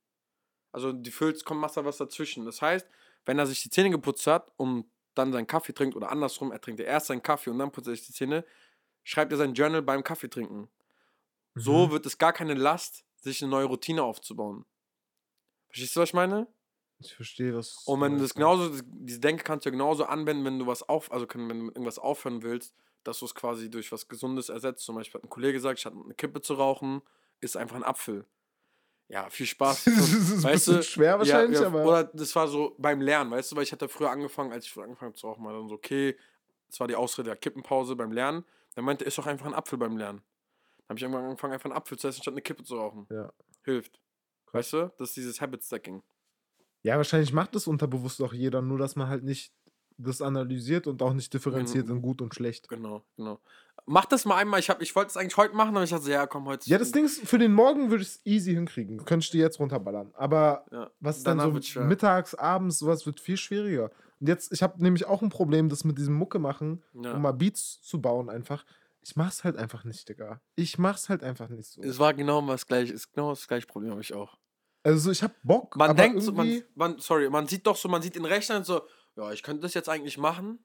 [0.73, 2.45] Also die füllst, kommt, machst da was dazwischen.
[2.47, 2.89] Das heißt,
[3.27, 6.61] wenn er sich die Zähne geputzt hat und dann seinen Kaffee trinkt oder andersrum, er
[6.61, 8.45] trinkt erst seinen Kaffee und dann putzt er sich die Zähne,
[9.05, 10.71] schreibt er sein Journal beim Kaffee trinken.
[11.57, 11.91] So Mhm.
[11.91, 14.67] wird es gar keine Last, sich eine neue Routine aufzubauen.
[15.75, 16.47] Verstehst du, was ich meine?
[17.01, 17.83] Ich verstehe, was.
[17.87, 20.89] Und wenn du das genauso, diese Denke kannst du ja genauso anwenden, wenn du was
[20.89, 24.49] auf, also wenn du mit irgendwas aufhören willst, dass du es quasi durch was Gesundes
[24.51, 24.85] ersetzt.
[24.85, 27.03] Zum Beispiel hat ein Kollege gesagt, statt eine Kippe zu rauchen,
[27.41, 28.25] ist einfach ein Apfel.
[29.09, 29.85] Ja, viel Spaß.
[29.85, 33.01] Das ist ein weißt bisschen du, schwer wahrscheinlich, ja, aber- Oder das war so beim
[33.01, 35.45] Lernen, weißt du, weil ich hatte früher angefangen, als ich früher angefangen habe zu rauchen,
[35.45, 36.17] war dann so, okay,
[36.69, 38.45] das war die Ausrede der Kippenpause beim Lernen.
[38.77, 40.23] Dann meinte, ist doch einfach ein Apfel beim Lernen.
[40.79, 43.07] Dann habe ich irgendwann angefangen, einfach einen Apfel zu essen, statt eine Kippe zu rauchen.
[43.11, 43.33] Ja.
[43.65, 44.01] Hilft.
[44.55, 44.93] Weißt du?
[44.99, 46.03] Das ist dieses Habit-Stacking.
[46.83, 49.53] Ja, wahrscheinlich macht das unterbewusst auch jeder, nur dass man halt nicht
[49.97, 52.69] das analysiert und auch nicht differenziert in gut und schlecht.
[52.69, 53.41] Genau, genau.
[53.87, 54.59] Mach das mal einmal.
[54.61, 56.69] Ich, hab- ich wollte es eigentlich heute machen, aber ich dachte, ja, komm, heute.
[56.69, 59.05] Ja, das Ding ist, für den Morgen würde ich es easy hinkriegen.
[59.05, 60.11] Könnte ich dir jetzt runterballern.
[60.15, 61.85] Aber Ja, was dann so schwer.
[61.85, 63.91] mittags, abends, sowas wird viel schwieriger.
[64.21, 67.15] Und jetzt, ich habe nämlich auch ein Problem, das mit diesem Mucke machen, Ja.
[67.15, 68.65] um mal Beats zu bauen einfach.
[69.03, 70.41] Ich mach's halt einfach nicht, Digga.
[70.57, 71.83] Ich mach's halt einfach nicht so.
[71.83, 74.39] Es war genau das gleiche, ist genau das gleiche Problem habe ich auch.
[74.85, 78.03] Also ich hab Bock, Man denkt, so, man, man, sorry, man sieht doch so, man
[78.03, 78.83] sieht in Rechnern so,
[79.17, 80.63] ja, ich könnte das jetzt eigentlich machen,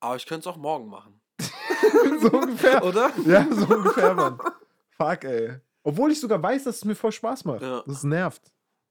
[0.00, 1.20] aber ich könnte es auch morgen machen.
[2.20, 2.82] so ungefähr.
[2.84, 3.12] Oder?
[3.26, 4.38] Ja, so ungefähr, Mann.
[4.96, 5.58] Fuck, ey.
[5.82, 7.62] Obwohl ich sogar weiß, dass es mir voll Spaß macht.
[7.62, 7.82] Ja.
[7.86, 8.50] Das nervt.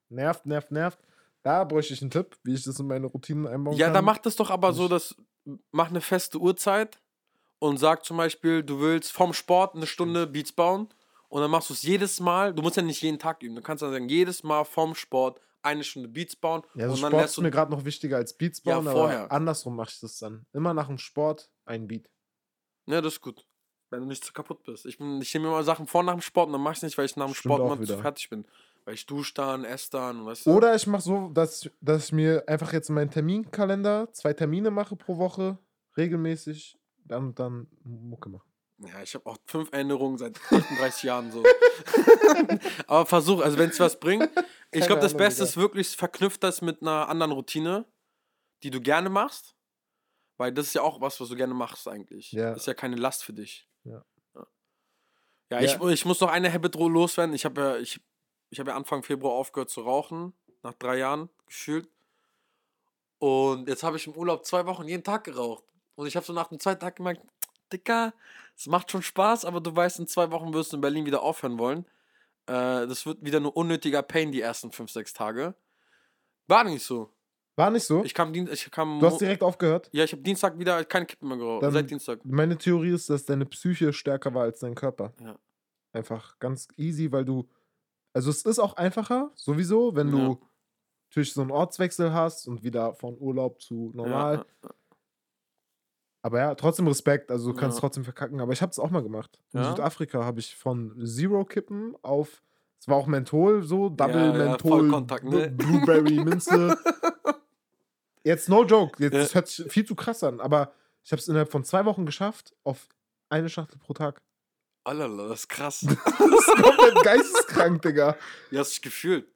[0.10, 1.00] Nervt, nervt, nervt.
[1.44, 3.96] Da bräuchte ich einen Tipp, wie ich das in meine Routinen einbauen Ja, kann.
[3.96, 5.16] dann mach das doch aber so, dass
[5.72, 7.00] mach eine feste Uhrzeit
[7.60, 10.90] und sag zum Beispiel, du willst vom Sport eine Stunde Beats bauen
[11.30, 12.54] und dann machst du es jedes Mal.
[12.54, 13.56] Du musst ja nicht jeden Tag üben.
[13.56, 17.02] Du kannst dann sagen, jedes Mal vom Sport eine Stunde Beats bauen Ja, also und
[17.02, 19.24] dann Sport ist mir gerade noch wichtiger als Beats Ja, bauen, vorher.
[19.24, 20.46] aber andersrum mache ich das dann.
[20.54, 22.10] Immer nach dem Sport ein Beat.
[22.86, 23.46] Ja, das ist gut.
[23.90, 24.86] Wenn du nicht zu kaputt bist.
[24.86, 26.82] Ich, bin- ich nehme mir mal Sachen vor nach dem Sport und dann mach ich
[26.84, 28.46] nicht, weil ich nach dem Stimmt Sport immer zu fertig bin.
[28.86, 30.52] Weil ich dusche dann, esse dann, weißt du?
[30.54, 34.72] Oder ich mache so, dass, dass ich mir einfach jetzt in meinen Terminkalender zwei Termine
[34.72, 35.58] mache pro Woche,
[35.98, 38.47] regelmäßig, dann und dann Mucke mache.
[38.80, 41.44] Ja, ich habe auch fünf Änderungen seit 38 Jahren so.
[42.88, 44.30] Aber versuch, also wenn es was bringt.
[44.72, 47.86] Ich glaube, das Beste ist wirklich, verknüpft das mit einer anderen Routine,
[48.62, 49.56] die du gerne machst.
[50.38, 52.32] Weil das ist ja auch was, was du gerne machst eigentlich.
[52.32, 52.52] Ja.
[52.52, 53.68] Das ist ja keine Last für dich.
[53.84, 54.06] Ja.
[55.50, 55.62] Ja, ja.
[55.62, 57.34] Ich, ich muss noch eine Habit loswerden.
[57.34, 58.00] Ich habe ja, ich,
[58.50, 60.34] ich hab ja Anfang Februar aufgehört zu rauchen.
[60.62, 61.90] Nach drei Jahren gefühlt.
[63.20, 65.64] Und jetzt habe ich im Urlaub zwei Wochen jeden Tag geraucht.
[65.96, 67.22] Und ich habe so nach dem zweiten Tag gemerkt,
[67.72, 68.14] Dicker,
[68.58, 71.22] es macht schon Spaß, aber du weißt, in zwei Wochen wirst du in Berlin wieder
[71.22, 71.86] aufhören wollen.
[72.48, 75.54] Äh, das wird wieder nur unnötiger Pain die ersten fünf, sechs Tage.
[76.48, 77.14] War nicht so.
[77.56, 78.04] War nicht so?
[78.04, 79.90] Ich kam, ich kam du hast direkt aufgehört?
[79.92, 81.64] ja, ich habe Dienstag wieder keine Kippen mehr geraucht.
[81.64, 82.20] Dann- Seit Dienstag.
[82.24, 85.14] Meine Theorie ist, dass deine Psyche stärker war als dein Körper.
[85.22, 85.38] Ja.
[85.94, 87.50] Einfach ganz easy, weil du.
[88.14, 90.14] Also es ist auch einfacher, sowieso, wenn Ja.
[90.28, 90.40] du
[91.10, 94.46] natürlich so einen Ortswechsel hast und wieder von Urlaub zu normal.
[94.64, 94.70] Ja,
[96.22, 97.32] Aber ja, trotzdem Respekt.
[97.32, 97.82] Also du kannst Ja.
[97.82, 98.40] trotzdem verkacken.
[98.42, 99.40] Aber ich habe es auch mal gemacht.
[99.54, 99.70] In Ja?
[99.70, 102.42] Südafrika habe ich von Zero Kippen auf.
[102.80, 105.50] Es war auch Menthol, so Double Menthol, ne?
[105.52, 106.78] Blueberry, Minze.
[108.24, 109.02] Jetzt no joke.
[109.02, 110.42] Jetzt das hört sich viel zu krass an.
[110.42, 112.88] Aber ich habe es innerhalb von zwei Wochen geschafft auf
[113.30, 114.22] eine Schachtel pro Tag.
[114.84, 115.82] Alter, das ist krass.
[116.08, 118.16] Das ist komplett geisteskrank, Digga.
[118.50, 119.28] Wie hast du dich gefühlt?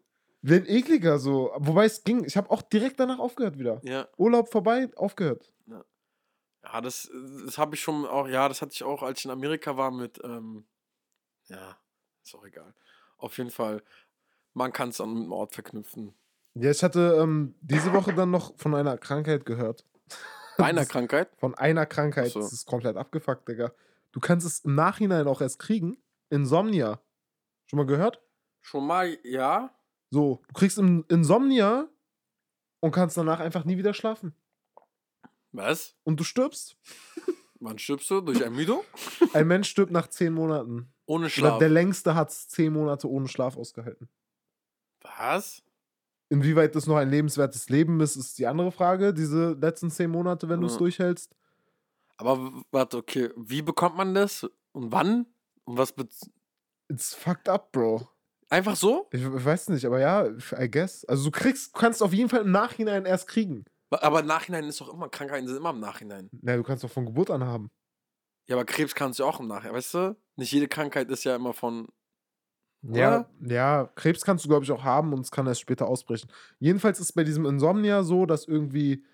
[0.41, 1.51] Wenn ekliger so.
[1.57, 2.23] Wobei es ging.
[2.25, 3.79] Ich habe auch direkt danach aufgehört wieder.
[3.83, 4.07] Ja.
[4.17, 5.53] Urlaub vorbei, aufgehört.
[5.67, 5.83] Ja,
[6.61, 7.09] das,
[7.45, 9.91] das habe ich schon auch, ja, das hatte ich auch, als ich in Amerika war
[9.91, 10.65] mit, ähm,
[11.47, 11.77] ja,
[12.23, 12.73] ist auch egal.
[13.17, 13.83] Auf jeden Fall,
[14.53, 16.13] man kann es an einem Ort verknüpfen.
[16.53, 19.85] Ja, ich hatte ähm, diese Woche dann noch von einer Krankheit gehört.
[20.57, 21.29] Deiner Das- Krankheit?
[21.39, 22.31] Von einer Krankheit.
[22.31, 22.39] So.
[22.41, 23.71] Das ist komplett abgefuckt, Digga.
[24.11, 25.97] Du kannst es im Nachhinein auch erst kriegen.
[26.29, 27.01] Insomnia.
[27.67, 28.21] Schon mal gehört?
[28.61, 29.73] Schon mal, ja.
[30.09, 31.87] So, du kriegst In Insomnia
[32.81, 34.35] und kannst danach einfach nie wieder schlafen.
[35.51, 35.95] Was?
[36.03, 36.77] Und du stirbst.
[37.59, 38.21] Wann stirbst du?
[38.21, 38.83] Durch Ermüdung?
[39.33, 40.91] Ein Mensch stirbt nach zehn Monaten.
[41.05, 41.59] Ohne Oder Schlaf.
[41.59, 44.09] der längste hat es zehn Monate ohne Schlaf ausgehalten.
[45.01, 45.61] Was?
[46.29, 49.13] Inwieweit das noch ein lebenswertes Leben ist, ist die andere Frage.
[49.13, 51.35] Diese letzten zehn Monate, wenn du es durchhältst.
[52.17, 54.49] Aber warte, okay, wie bekommt man das?
[54.71, 55.25] Und wann?
[55.65, 55.93] Und was
[56.87, 58.07] It's fucked up, Bro.
[58.49, 59.07] Einfach so?
[59.11, 60.27] Ich, ich weiß nicht, aber ja,
[60.59, 61.05] I guess.
[61.05, 63.65] Also du kriegst, kannst auf jeden Fall im Nachhinein erst kriegen.
[63.91, 66.29] Aber im Nachhinein ist doch immer, Krankheiten sind immer im Nachhinein.
[66.41, 67.69] Na, du kannst doch von Geburt an haben.
[68.47, 70.15] Ja, aber Krebs kannst du auch im Nachhinein, weißt du?
[70.37, 71.87] Nicht jede Krankheit ist ja immer von.
[72.83, 76.31] Ja, ja, Krebs kannst du, glaube ich, auch haben und es kann erst später ausbrechen.
[76.57, 79.05] Jedenfalls ist bei diesem Insomnia so, dass irgendwie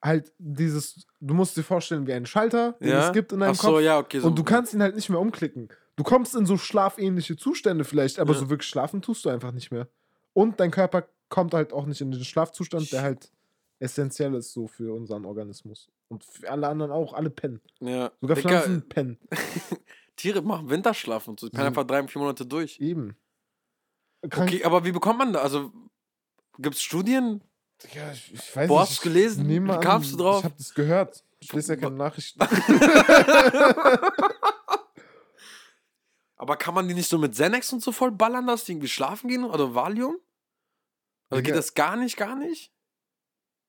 [0.00, 3.08] halt dieses, du musst dir vorstellen, wie ein Schalter, den Ja?
[3.08, 3.80] es gibt in deinem Ach so, Kopf.
[3.80, 4.20] ja, okay.
[4.20, 5.68] So und du kannst ihn halt nicht mehr umklicken.
[5.96, 8.38] Du kommst in so schlafähnliche Zustände vielleicht, aber Ja.
[8.38, 9.88] so wirklich schlafen tust du einfach nicht mehr.
[10.32, 13.32] Und dein Körper kommt halt auch nicht in den Schlafzustand, der halt
[13.78, 15.88] essentiell ist so für unseren Organismus.
[16.08, 17.60] Und für alle anderen auch, alle pennen.
[17.80, 18.12] Ja.
[18.20, 19.18] Sogar Digga, Pflanzen pennen.
[20.16, 21.46] Tiere machen Winterschlaf und so.
[21.48, 22.78] Die pennen So- einfach drei, vier Monate durch.
[22.80, 23.16] Eben.
[24.30, 25.40] Krank Okay, aber wie bekommt man da?
[25.42, 25.72] Also,
[26.58, 27.42] gibt es Studien?
[27.92, 28.82] Ja, ich, ich weiß Wo nicht.
[28.82, 29.42] hast du's gelesen?
[29.42, 30.38] ich nehme Wie an, kamst du drauf?
[30.38, 31.22] Ich habe das gehört.
[31.40, 32.40] Ich lese ja keine Nachrichten.
[36.36, 38.88] Aber kann man die nicht so mit Xanax und so voll ballern, dass die irgendwie
[38.88, 39.44] schlafen gehen?
[39.44, 40.16] Oder Valium?
[41.30, 41.52] Also Digga.
[41.52, 42.72] geht das gar nicht, gar nicht?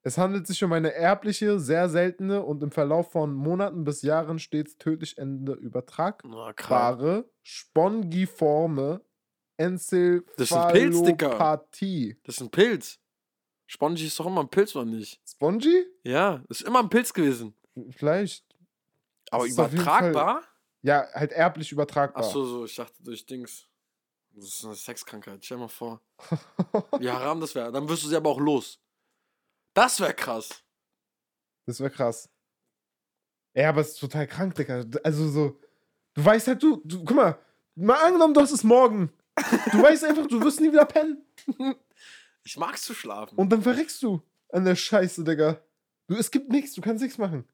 [0.07, 4.39] Es handelt sich um eine erbliche, sehr seltene und im Verlauf von Monaten bis Jahren
[4.39, 7.25] stets tödlich endende übertragbare, krass.
[7.43, 9.01] spongiforme
[9.57, 10.23] ist ein
[10.71, 11.27] Pilz, Digga.
[11.27, 12.17] Enzephalopathie.
[12.23, 12.99] Das ist ein Pilz.
[13.65, 15.19] Spongy ist doch immer ein Pilz, oder nicht?
[15.27, 15.85] Spongy?
[16.05, 17.53] Ja, ist immer ein Pilz gewesen.
[17.89, 18.45] Vielleicht.
[19.29, 20.41] Aber ist übertragbar?
[20.83, 22.23] Ja, halt erblich übertragbar.
[22.23, 23.67] Ach so, so, ich dachte durch Dings.
[24.31, 25.43] Das ist eine Sexkrankheit.
[25.43, 26.01] Stell dir mal vor.
[26.97, 27.73] Wie haram das wäre.
[27.73, 28.79] Dann wirst du sie aber auch los.
[29.77, 30.63] Das wäre krass.
[31.67, 32.29] Das wäre krass.
[33.55, 34.83] Ja, aber es ist total krank, Digga.
[35.03, 35.59] Also so,
[36.15, 37.39] du weißt halt, du, du, guck mal,
[37.75, 39.11] mal angenommen, du hast es morgen.
[39.71, 41.23] Du weißt einfach, du wirst nie wieder pennen.
[42.43, 43.37] Ich mag zu schlafen.
[43.37, 45.61] Und dann verreckst du an der Scheiße, Digga.
[46.07, 47.47] Du, es gibt nichts, du kannst nichts machen.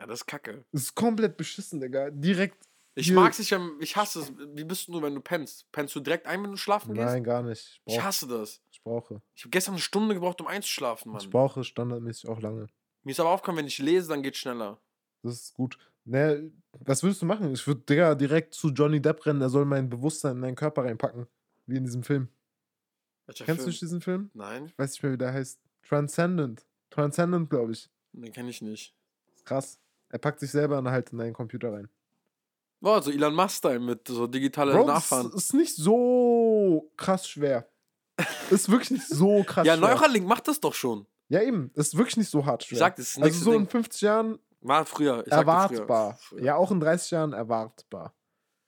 [0.00, 0.64] ja, das ist kacke.
[0.72, 2.10] Es ist komplett beschissen, Digga.
[2.10, 2.66] Direkt.
[2.96, 4.32] Ich Hier- mag's nicht, ich hasse es.
[4.36, 5.70] Wie bist du, wenn du pennst?
[5.70, 7.06] Pennst du direkt ein, wenn du schlafen gehst?
[7.06, 7.80] Nein, gar nicht.
[7.84, 8.60] Ich, Ich hasse das.
[8.78, 9.20] Ich brauche.
[9.34, 11.30] Ich habe gestern eine Stunde gebraucht, um einzuschlafen, Ich Mann.
[11.30, 12.66] brauche standardmäßig auch lange.
[13.02, 14.80] Mir ist aber aufgefallen, wenn ich lese, dann geht's schneller.
[15.22, 15.78] Das ist gut.
[16.04, 17.52] Ne, was würdest du machen?
[17.52, 20.84] Ich würde Digga, direkt zu Johnny Depp rennen, er soll mein Bewusstsein in deinen Körper
[20.84, 21.26] reinpacken.
[21.66, 22.28] Wie in diesem Film.
[23.26, 23.70] Welcher Kennst du Film?
[23.70, 24.30] nicht diesen Film?
[24.32, 25.60] Nein, Ich weiß nicht mehr, wie der heißt.
[25.86, 26.66] Transcendent.
[26.90, 27.90] Transcendent, glaube ich.
[28.12, 28.94] den kenne ich nicht.
[29.44, 29.78] Krass.
[30.10, 31.88] Er packt sich selber halt in deinen Computer rein.
[32.80, 35.32] Boah, so Elon Musk-Style mit so digitale Bro, das Nachfahren.
[35.32, 37.68] ist nicht so krass schwer.
[38.50, 39.88] Ist wirklich nicht so krass Ja, schwer.
[39.88, 41.06] Neuralink macht das doch schon.
[41.28, 41.70] Ja, eben.
[41.74, 42.76] Ist wirklich nicht so hart schwer.
[42.76, 43.68] Ich sag, das ist das also so in Ding.
[43.70, 45.26] 50 Jahren War früher.
[45.28, 46.16] Erwartbar.
[46.20, 46.42] Früher.
[46.42, 48.14] Ja, auch in 30 Jahren erwartbar.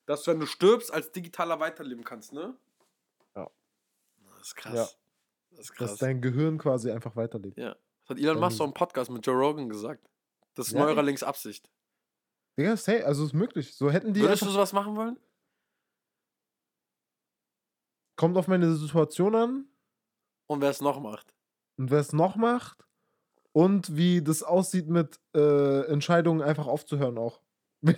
[0.06, 2.54] Dass du, wenn du stirbst, als digitaler weiterleben kannst, ne?
[3.36, 3.48] Ja.
[4.36, 4.74] Das ist krass.
[4.74, 4.88] Ja.
[5.52, 5.90] Das ist krass.
[5.90, 7.56] Dass dein Gehirn quasi einfach weiterlebt.
[7.58, 7.74] ja.
[8.02, 10.08] Das hat Elon Ähm, Musk so im Podcast mit Joe Rogan gesagt.
[10.54, 11.70] Das ist Ja, Neuralinks Absicht.
[12.58, 13.74] Digga, say, also ist möglich.
[13.76, 14.20] So hätten die.
[14.20, 15.16] Würdest du sowas machen wollen?
[18.20, 19.64] Kommt auf meine Situation an
[20.46, 21.34] Und wer es noch macht?
[21.78, 22.84] und wer es noch macht
[23.52, 27.40] und wie das aussieht mit äh, Entscheidungen einfach aufzuhören auch.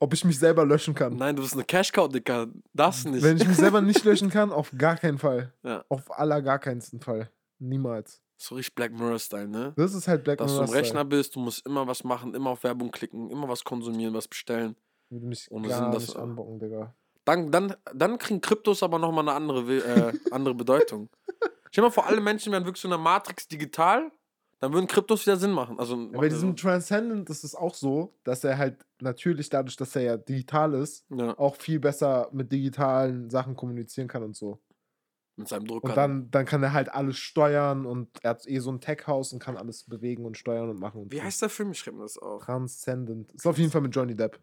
[0.00, 1.14] Ob ich mich selber löschen kann.
[1.16, 2.48] Nein, du bist eine Cash-Cow, Dicker.
[2.72, 3.22] Das nicht.
[3.22, 5.52] Wenn ich mich selber nicht löschen kann, auf gar keinen Fall.
[5.62, 5.84] Ja.
[5.88, 7.30] Auf aller gar keinen Fall.
[7.60, 8.20] Niemals.
[8.36, 9.72] so richtig Black Mirror-Style, ne?
[9.76, 12.50] Das ist halt Black Dass du am Rechner bist, du musst immer was machen, immer
[12.50, 14.74] auf Werbung klicken, immer was konsumieren, was bestellen.
[15.10, 16.92] Würde mich Ohne gar Sinn, dass- nicht anbocken, Digga.
[17.24, 21.08] Dann, dann, dann kriegen Kryptos aber nochmal eine andere, äh, andere Bedeutung.
[21.70, 24.10] Stell dir mal vor, alle Menschen wären wirklich so in der Matrix digital,
[24.58, 25.78] dann würden Kryptos wieder Sinn machen.
[25.78, 29.94] Also, Ja, bei diesem Transcendent ist es auch so, dass er halt natürlich dadurch, dass
[29.96, 34.36] er ja digital ist, so- ja, auch viel besser mit digitalen Sachen kommunizieren kann und
[34.36, 34.60] so.
[35.36, 35.88] mit seinem Drucker.
[35.88, 39.32] Und dann, dann kann er halt alles steuern und er hat eh so ein Tech-Haus
[39.32, 41.00] und kann alles bewegen und steuern und machen.
[41.02, 41.22] Und Wie so.
[41.22, 41.70] heißt der Film?
[41.72, 42.44] Ich schreibe mir das auf.
[42.44, 43.32] Transcendent.
[43.32, 44.38] Ist auf jeden Fall mit Johnny Depp.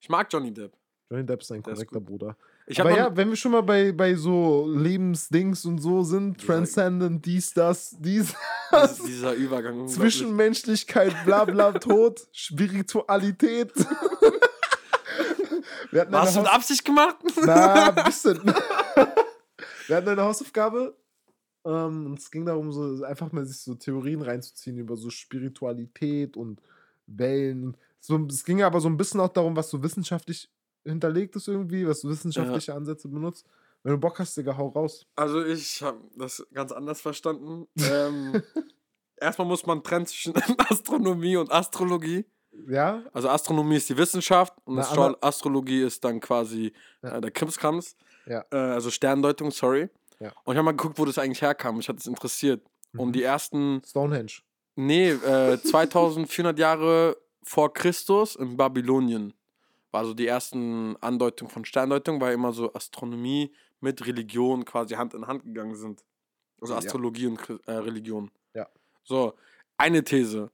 [0.00, 0.76] Ich mag Johnny Depp.
[1.10, 2.36] Johnny Depp ist ein Der ist korrekter Bruder.
[2.78, 7.24] Aber ja, wenn wir schon mal bei, bei so Lebensdings und so sind, Dieser- Transcendent,
[7.24, 8.34] dies, das, dies,
[8.72, 9.88] dieser, dieser Übergang.
[9.88, 13.72] Zwischenmenschlichkeit, bla bla, Tod, Spiritualität.
[15.90, 17.16] wir hatten Hast du eine mit Absicht gemacht?
[17.42, 18.40] Na, ein bisschen.
[19.86, 20.94] Wir hatten eine Hausaufgabe.
[21.64, 26.36] Ähm, und es ging darum, so einfach mal sich so Theorien reinzuziehen über so Spiritualität
[26.36, 26.60] und
[27.06, 27.78] Wellen.
[27.98, 30.50] So, es ging aber so ein bisschen auch darum, was so wissenschaftlich
[30.84, 33.46] hinterlegt ist irgendwie, was wissenschaftliche Ansätze benutzt.
[33.82, 35.06] Wenn du Bock hast, Digga, hau raus.
[35.14, 37.66] Also ich habe das ganz anders verstanden.
[37.90, 38.42] Ähm,
[39.16, 40.34] erstmal muss man trennen zwischen
[40.70, 42.24] Astronomie und Astrologie.
[42.68, 43.02] Ja?
[43.12, 47.16] Also Astronomie ist die Wissenschaft und Na, Astro Astrologie ist dann quasi Ja.
[47.16, 47.96] äh, der Krimskrams.
[48.26, 48.44] Ja.
[48.50, 49.88] Äh, also Sterndeutung, sorry.
[50.20, 50.32] Ja.
[50.44, 51.76] Und ich habe mal geguckt, wo das eigentlich herkam.
[51.76, 52.62] Mich hat es interessiert.
[52.92, 53.00] Mhm.
[53.00, 54.32] Und die ersten, Stonehenge.
[54.74, 59.32] nee, äh, 2400 Jahre vor Christus in Babylonien
[59.90, 65.14] war so die ersten Andeutungen von Sterndeutung, weil immer so Astronomie mit Religion quasi Hand
[65.14, 66.04] in Hand gegangen sind.
[66.60, 66.78] Also Ja.
[66.78, 68.30] Astrologie und Chri- äh, Religion.
[68.54, 68.68] Ja.
[69.04, 69.34] So,
[69.76, 70.50] eine These.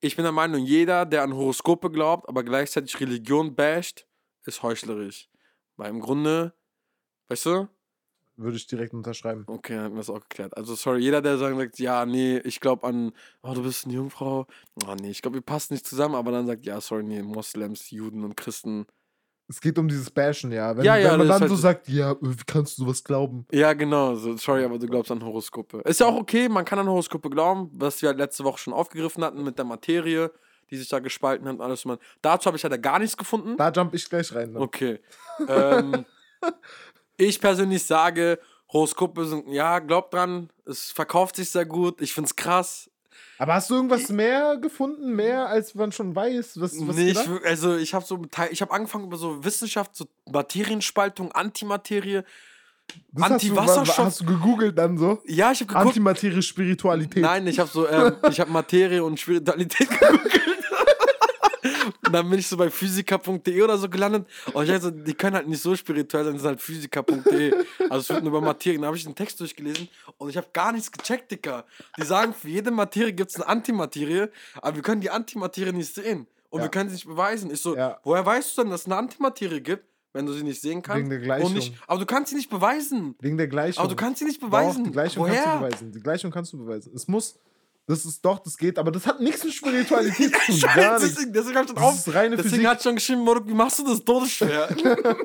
[0.00, 4.06] Ich bin der Meinung, jeder, der an Horoskope glaubt, aber gleichzeitig Religion basht,
[4.44, 5.28] ist heuchlerisch.
[5.76, 6.52] Weil im Grunde,
[7.28, 7.68] weißt du?
[8.40, 9.42] Würde ich direkt unterschreiben.
[9.48, 10.56] Okay, dann haben wir das auch geklärt.
[10.56, 14.46] Also, sorry, jeder, der sagt, ja, nee, ich glaube an, oh, du bist eine Jungfrau.
[14.86, 17.90] Oh, nee, ich glaube, wir passen nicht zusammen, aber dann sagt, ja, sorry, nee, Moslems,
[17.90, 18.86] Juden und Christen.
[19.48, 20.76] Es geht um dieses Bashen, ja.
[20.76, 22.84] Wenn, Ja, ja, wenn man dann ist so halt- sagt, ja, äh, wie kannst du
[22.84, 23.44] sowas glauben?
[23.50, 25.78] Ja, genau, so, sorry, aber du glaubst an Horoskope.
[25.86, 28.72] Ist ja auch okay, man kann an Horoskope glauben, was wir halt letzte Woche schon
[28.72, 30.30] aufgegriffen hatten mit der Materie,
[30.70, 31.84] die sich da gespalten hat und alles.
[31.86, 33.56] Man, dazu habe ich leider gar nichts gefunden.
[33.56, 34.52] Da jump ich gleich rein.
[34.52, 34.62] Dann.
[34.62, 35.00] Okay.
[35.48, 36.04] ähm,
[37.18, 38.38] ich persönlich sage,
[38.72, 42.90] Horoskope sind, ja, glaubt dran, es verkauft sich sehr gut, ich find's krass.
[43.38, 46.60] Aber hast du irgendwas mehr gefunden, mehr als man schon weiß?
[46.60, 50.06] Was, was nee, ich, also ich habe so, ich habe angefangen über so Wissenschaft, so
[50.30, 52.22] Materienspaltung, Antimaterie.
[53.12, 55.22] Das hast du- Anti-Wasserstoff- Hast du gegoogelt dann so?
[55.26, 55.86] Ja, ich habe geguckt.
[55.86, 57.22] Antimaterie, Spiritualität.
[57.22, 60.64] Nein, ich habe so, ähm, ich habe Materie und Spiritualität gegoogelt.
[62.08, 64.26] Und dann bin ich so bei physiker.de oder so gelandet.
[64.52, 67.52] Und ich also, die können halt nicht so spirituell sein, das ist halt physiker.de.
[67.90, 68.78] Also es wird nur über Materie.
[68.78, 71.64] Dann habe ich den Text durchgelesen und ich habe gar nichts gecheckt, Dicker.
[71.98, 74.28] Die sagen, für jede Materie gibt es eine Antimaterie,
[74.60, 76.26] aber wir können die Antimaterie nicht sehen.
[76.50, 76.64] Und Ja.
[76.64, 77.50] wir können sie nicht beweisen.
[77.50, 77.98] Ich so, Ja.
[78.04, 81.00] woher weißt du denn, dass es eine Antimaterie gibt, wenn du sie nicht sehen kannst?
[81.00, 81.52] Wegen der Gleichung.
[81.52, 83.14] Nicht, aber du kannst sie nicht beweisen.
[83.20, 83.80] Wegen der Gleichung.
[83.84, 84.84] Aber du kannst sie nicht Doch, beweisen.
[84.84, 85.34] die Gleichung Woher?
[85.42, 85.92] kannst du beweisen.
[85.92, 86.92] Die Gleichung kannst du beweisen.
[86.94, 87.38] Es muss,
[87.88, 90.60] das ist doch, das geht, aber das hat nichts mit Spiritualität zu tun.
[90.60, 91.16] Gar weiß, nichts.
[91.16, 92.04] deswegen, deswegen ich schon Das drauf.
[92.04, 92.66] Deswegen Physik.
[92.66, 94.68] hat schon geschrieben, Moruk, wie machst du das todesschwer?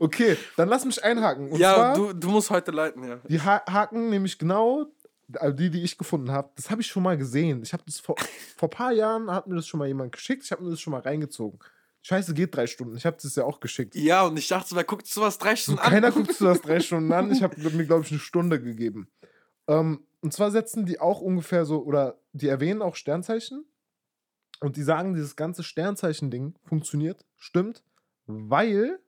[0.00, 1.50] Okay, dann lass mich einhaken.
[1.50, 3.16] Und ja, zwar, du, du musst heute leiten, ja.
[3.28, 4.86] die ha haken nämlich genau,
[5.34, 7.64] also die, die ich gefunden habe, das habe ich schon mal gesehen.
[7.64, 8.14] Ich habe das vor,
[8.56, 10.80] vor ein paar Jahren, hat mir das schon mal jemand geschickt, ich habe mir das
[10.80, 11.58] schon mal reingezogen.
[12.02, 12.96] Scheiße, geht drei Stunden.
[12.96, 13.96] Ich habe das ja auch geschickt.
[13.96, 15.90] Ja, und ich dachte wer guckt sowas drei Stunden an?
[15.90, 17.32] keiner guckt das drei Stunden an.
[17.32, 19.08] Ich habe mir, glaube ich, eine Stunde gegeben.
[19.66, 23.64] Ähm, und zwar setzen die auch ungefähr so, oder die erwähnen auch Sternzeichen.
[24.60, 27.84] Und die sagen, dieses ganze Sternzeichen-Ding funktioniert, stimmt,
[28.26, 28.98] weil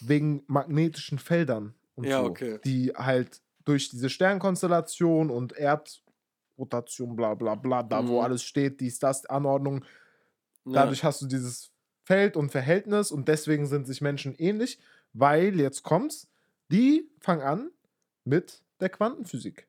[0.00, 2.58] wegen magnetischen Feldern und Ja, so, okay.
[2.64, 8.24] die halt durch diese Sternkonstellation und Erdrotation, bla bla bla, da wo Mhm.
[8.24, 9.84] alles steht, dies, das, Anordnung,
[10.64, 10.72] Ja.
[10.74, 11.72] dadurch hast du dieses
[12.04, 14.78] Feld und Verhältnis und deswegen sind sich Menschen ähnlich,
[15.12, 16.28] weil jetzt kommt's,
[16.70, 17.70] die fangen an
[18.24, 19.68] mit der Quantenphysik.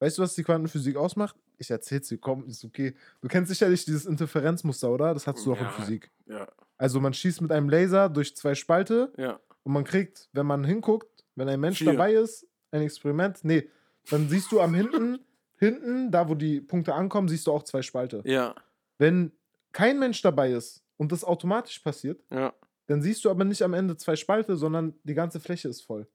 [0.00, 1.36] Weißt du, was die Quantenphysik ausmacht?
[1.58, 2.94] Ich erzähl's dir, komm, ist okay.
[3.20, 5.14] Du kennst sicherlich dieses Interferenzmuster, oder?
[5.14, 5.70] Das hattest du auch in Ja.
[5.70, 6.10] Physik.
[6.26, 9.38] Ja, Also man schießt mit einem Laser durch zwei Spalte ja.
[9.62, 11.92] und man kriegt, wenn man hinguckt, wenn ein Mensch Vier.
[11.92, 13.68] dabei ist, ein Experiment, nee,
[14.10, 15.20] dann siehst du am hinten,
[15.58, 18.20] hinten, da wo die Punkte ankommen, siehst du auch zwei Spalte.
[18.24, 18.54] Ja,
[18.98, 19.32] Wenn
[19.72, 22.52] kein Mensch dabei ist und das automatisch passiert, ja.
[22.86, 26.06] dann siehst du aber nicht am Ende zwei Spalte, sondern die ganze Fläche ist voll.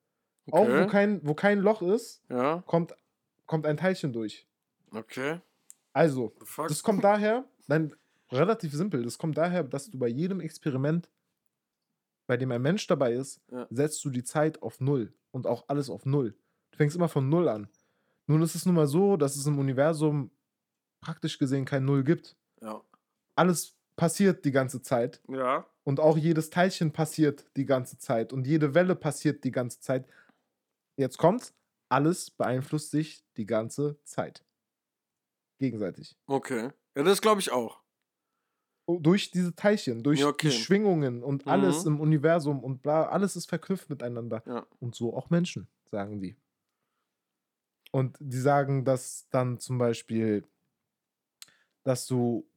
[0.52, 0.88] Auch wo Okay.
[0.88, 2.94] kein, wo kein Loch ist, Ja, kommt,
[3.50, 4.48] kommt ein Teilchen durch.
[4.92, 5.42] okay.
[5.92, 6.34] Also,
[6.68, 7.94] das kommt daher, nein,
[8.32, 11.10] relativ simpel, das kommt daher, dass du bei jedem Experiment,
[12.28, 13.66] bei dem ein Mensch dabei ist, Ja.
[13.72, 16.36] setzt du die Zeit auf Null und auch alles auf Null.
[16.72, 17.68] Du fängst immer von Null an.
[18.28, 20.30] Nun ist es nun mal so, dass es im Universum
[21.02, 22.36] praktisch gesehen kein Null gibt.
[22.62, 22.82] Ja.
[23.36, 25.66] Alles passiert die ganze Zeit Ja.
[25.84, 30.06] und auch jedes Teilchen passiert die ganze Zeit und jede Welle passiert die ganze Zeit.
[30.98, 31.56] Jetzt kommt's,
[31.90, 34.46] alles beeinflusst sich die ganze Zeit.
[35.60, 36.16] Gegenseitig.
[36.28, 36.72] Okay.
[36.96, 37.82] Ja, das glaube ich auch.
[38.88, 40.48] Oh, durch diese Teilchen, durch Ja, okay.
[40.48, 41.88] die Schwingungen und alles Mhm.
[41.88, 44.44] im Universum und bla, alles ist verknüpft miteinander.
[44.46, 44.66] Ja.
[44.80, 46.38] Und so auch Menschen, sagen die.
[47.92, 50.44] Und die sagen, dass dann zum Beispiel,
[51.84, 52.50] dass du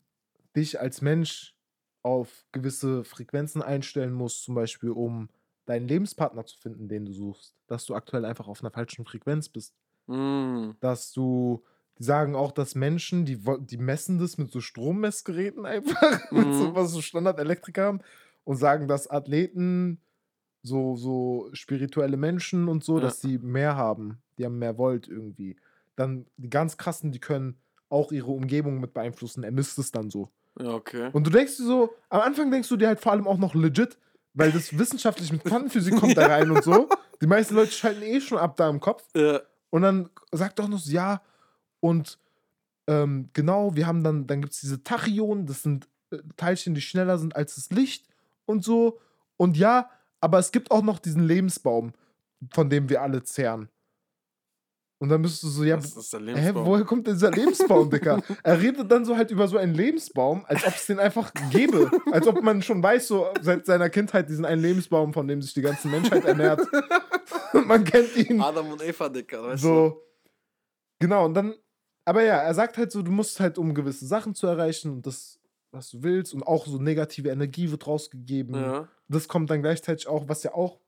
[0.56, 1.56] dich als Mensch
[2.02, 5.30] auf gewisse Frequenzen einstellen musst, zum Beispiel um
[5.66, 7.54] deinen Lebenspartner zu finden, den du suchst.
[7.66, 9.74] Dass du aktuell einfach auf einer falschen Frequenz bist.
[10.06, 10.70] Mm.
[10.80, 11.62] Dass du,
[11.98, 16.70] die sagen auch, dass Menschen, die, die messen das mit so Strommessgeräten einfach, mit so,
[16.70, 16.74] Mhm.
[16.74, 18.00] was so Standard-Elektriker haben
[18.44, 20.00] und sagen, dass Athleten,
[20.64, 23.02] so, so spirituelle Menschen und so, Ja.
[23.04, 24.18] dass die mehr haben.
[24.38, 25.56] Die haben mehr Volt irgendwie.
[25.96, 27.56] Dann die ganz krassen, die können
[27.88, 29.44] auch ihre Umgebung mit beeinflussen.
[29.44, 30.30] Er misst es dann so.
[30.58, 31.10] Ja, okay.
[31.12, 33.54] Und du denkst dir so, am Anfang denkst du dir halt vor allem auch noch
[33.54, 33.98] legit,
[34.34, 36.88] weil das wissenschaftlich mit Quantenphysik kommt da rein und so.
[37.20, 39.04] Die meisten Leute schalten eh schon ab da im Kopf.
[39.14, 39.40] Äh,
[39.70, 41.22] Und dann sagt doch noch so, ja,
[41.80, 42.18] und
[42.86, 46.80] ähm, genau, wir haben dann, dann gibt es diese Tachyonen, das sind äh, Teilchen, die
[46.80, 48.08] schneller sind als das Licht
[48.46, 48.98] und so.
[49.36, 49.88] Und ja,
[50.20, 51.92] aber es gibt auch noch diesen Lebensbaum,
[52.52, 53.68] von dem wir alle zehren.
[55.02, 58.22] Und dann bist du so, ja, hä, woher kommt denn dieser Lebensbaum, Dicker?
[58.44, 61.90] er redet dann so halt über so einen Lebensbaum, als ob es den einfach gäbe.
[62.12, 65.54] Als ob man schon weiß, so seit seiner Kindheit, diesen einen Lebensbaum, von dem sich
[65.54, 66.60] die ganze Menschheit ernährt.
[67.66, 68.40] Man kennt ihn.
[68.40, 69.66] Adam und Eva, Dicker, weißt du?
[69.66, 70.02] So.
[71.00, 71.56] Genau, und dann,
[72.04, 75.04] aber ja, er sagt halt so, du musst halt, um gewisse Sachen zu erreichen und
[75.04, 75.40] das,
[75.72, 78.54] was du willst, und auch so negative Energie wird rausgegeben.
[78.54, 78.88] Ja.
[79.08, 80.78] Das kommt dann gleichzeitig auch, was ja auch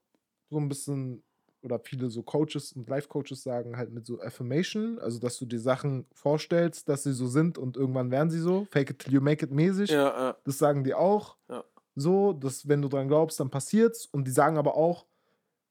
[0.49, 1.21] so ein bisschen,
[1.65, 5.59] oder viele so Coaches und Life-Coaches sagen, halt mit so Affirmation, also dass du dir
[5.59, 8.67] Sachen vorstellst, dass sie so sind und irgendwann werden sie so.
[8.71, 9.89] Fake it till you make it mäßig.
[9.89, 10.37] Ja, ja.
[10.45, 11.37] Das sagen die auch.
[11.49, 11.63] Ja.
[11.95, 14.05] So, dass wenn du dran glaubst, dann passiert's.
[14.05, 15.05] Und die sagen aber auch,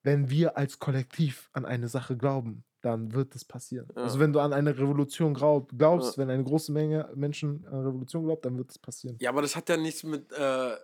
[0.02, 3.88] wenn wir als Kollektiv an eine Sache glauben, dann wird es passieren.
[3.96, 4.02] Ja.
[4.02, 7.86] Also wenn du an eine Revolution glaub, glaubst, wenn eine große Menge Menschen an eine
[7.88, 9.16] Revolution glaubt, dann wird es passieren.
[9.20, 10.30] ja, aber das hat ja nichts mit.
[10.32, 10.76] Äh,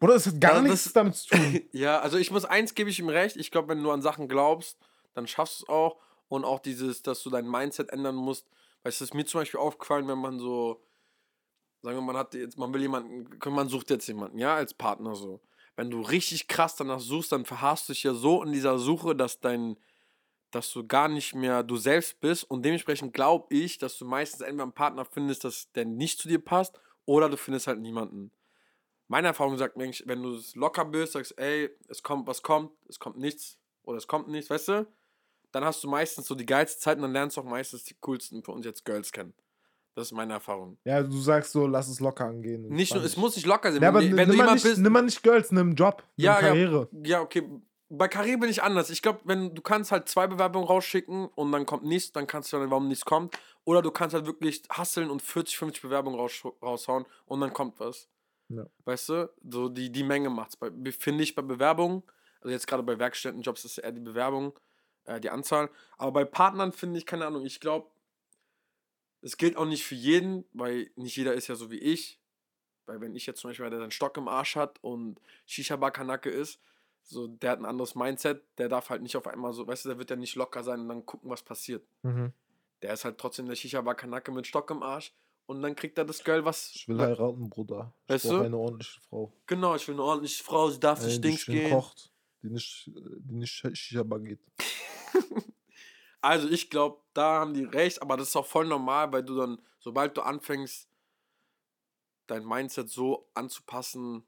[0.00, 1.60] Oder es hat gar Ja, nichts das- damit zu tun.
[1.72, 3.36] ja, also ich muss eins gebe ich ihm recht.
[3.36, 4.78] Ich glaube, wenn du an Sachen glaubst,
[5.14, 5.96] dann schaffst du es auch.
[6.28, 8.46] Und auch dieses, dass du dein Mindset ändern musst.
[8.82, 10.84] Weißt du, es ist mir zum Beispiel aufgefallen, wenn man so,
[11.82, 15.14] sagen wir, man hat jetzt, man will jemanden, man sucht jetzt jemanden, ja, als Partner
[15.14, 15.40] so.
[15.74, 19.16] Wenn du richtig krass danach suchst, dann verharrst du dich ja so in dieser Suche,
[19.16, 19.76] dass dein,
[20.50, 22.44] dass du gar nicht mehr du selbst bist.
[22.44, 26.28] Und dementsprechend glaube ich, dass du meistens entweder einen Partner findest, dass der nicht zu
[26.28, 28.30] dir passt, oder du findest halt niemanden.
[29.08, 32.42] Meine Erfahrung sagt mir eigentlich, wenn du es locker bist, sagst, ey, es kommt, was
[32.42, 34.86] kommt, es kommt nichts oder es kommt nichts, weißt du?
[35.50, 37.96] Dann hast du meistens so die geilste Zeit und dann lernst du auch meistens die
[38.00, 39.32] coolsten für uns jetzt Girls kennen.
[39.94, 40.78] Das ist meine Erfahrung.
[40.84, 42.68] ja, du sagst so, lass es locker angehen.
[42.68, 43.82] Nicht nur, es muss nicht locker sein.
[43.82, 44.78] Ja, aber wenn, nimm du mal nicht, bist.
[44.78, 46.40] nimm mal nicht Girls, nimm Job, nimm Ja, ja.
[46.40, 46.88] Karriere.
[47.04, 47.48] Ja, okay.
[47.88, 48.90] Bei Karriere bin ich anders.
[48.90, 52.52] Ich glaube, wenn du kannst halt zwei Bewerbungen rausschicken und dann kommt nichts, dann kannst
[52.52, 53.36] du dann, warum nichts kommt.
[53.64, 57.80] Oder du kannst halt wirklich hasseln und 40, 50 Bewerbungen raus, raushauen und dann kommt
[57.80, 58.06] was.
[58.48, 58.66] Ja.
[58.84, 59.30] Weißt du?
[59.48, 60.56] So die, die Menge macht's.
[60.56, 62.02] Bei- Finde ich bei Bewerbungen,
[62.40, 64.58] also jetzt gerade bei Werkstättenjobs ist eher die Bewerbung,
[65.04, 65.70] äh, die Anzahl.
[65.96, 67.90] Aber bei Partnern finde ich, keine Ahnung, ich glaube,
[69.20, 72.20] es gilt auch nicht für jeden, weil nicht jeder ist ja so wie ich.
[72.86, 76.30] Weil wenn ich jetzt zum Beispiel einer, der seinen Stock im Arsch hat und Shisha-Bar-Kanake
[76.30, 76.60] ist,
[77.02, 79.88] so, der hat ein anderes Mindset, der darf halt nicht auf einmal so, weißt du,
[79.90, 81.84] der wird ja nicht locker sein und dann gucken, was passiert.
[82.02, 82.32] Mhm.
[82.82, 85.12] der ist halt trotzdem der Shisha-Bar Kanake mit Stock im Arsch.
[85.48, 86.72] Und dann kriegt er das Girl, was.
[86.74, 87.94] Ich will heiraten, Bruder.
[88.04, 88.42] Ich Weißt du?
[88.42, 89.32] eine ordentliche Frau.
[89.46, 91.70] Genau, ich will eine ordentliche Frau, sie darf nicht Dings gehen.
[91.70, 94.40] kocht, die nicht, die nicht Shisha-Bar geht.
[96.20, 99.36] Also ich glaube, da haben die recht, aber das ist auch voll normal, weil du
[99.36, 100.88] dann, sobald du anfängst,
[102.26, 104.26] dein Mindset so anzupassen,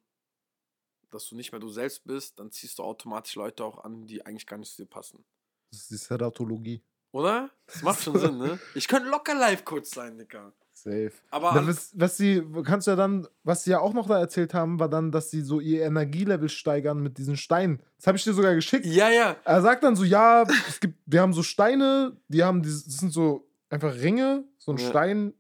[1.11, 4.25] dass du nicht mehr du selbst bist, dann ziehst du automatisch Leute auch an, die
[4.25, 5.25] eigentlich gar nicht zu dir passen.
[5.73, 6.81] Das ist die Seratologie.
[7.11, 7.51] Oder?
[7.67, 8.61] Das macht schon Sinn, ne?
[8.77, 10.53] Ich könnte locker Live-Coach sein, Digga.
[10.83, 11.13] Safe.
[11.31, 14.07] Aber Na, an- was, was sie, kannst du ja dann, was sie ja auch noch
[14.09, 17.81] da erzählt haben, war dann, dass sie so ihr Energielevel steigern mit diesen Steinen.
[17.99, 18.87] Das habe ich dir sogar geschickt.
[18.87, 19.37] ja, ja.
[19.45, 22.97] Er sagt dann so, ja, es gibt, wir haben so Steine, die haben, dieses, das
[22.97, 24.89] sind so einfach Ringe, so ein Ja.
[24.89, 25.35] Stein,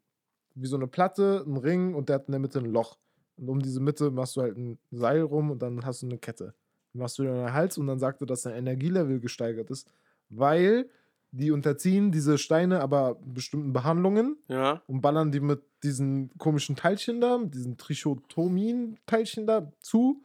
[0.55, 2.99] wie so eine Platte, ein Ring und der hat in der Mitte ein Loch.
[3.36, 6.18] Und um diese Mitte machst du halt ein Seil rum und dann hast du eine
[6.18, 6.55] Kette.
[6.93, 9.88] Dann machst du dir den Hals und dann sagt er, dass dein Energielevel gesteigert ist,
[10.28, 10.91] weil
[11.33, 14.83] die unterziehen diese Steine aber bestimmten Behandlungen Ja.
[14.87, 20.22] und ballern die mit diesen komischen Teilchen da, mit diesen Trichotomin-Teilchen da zu.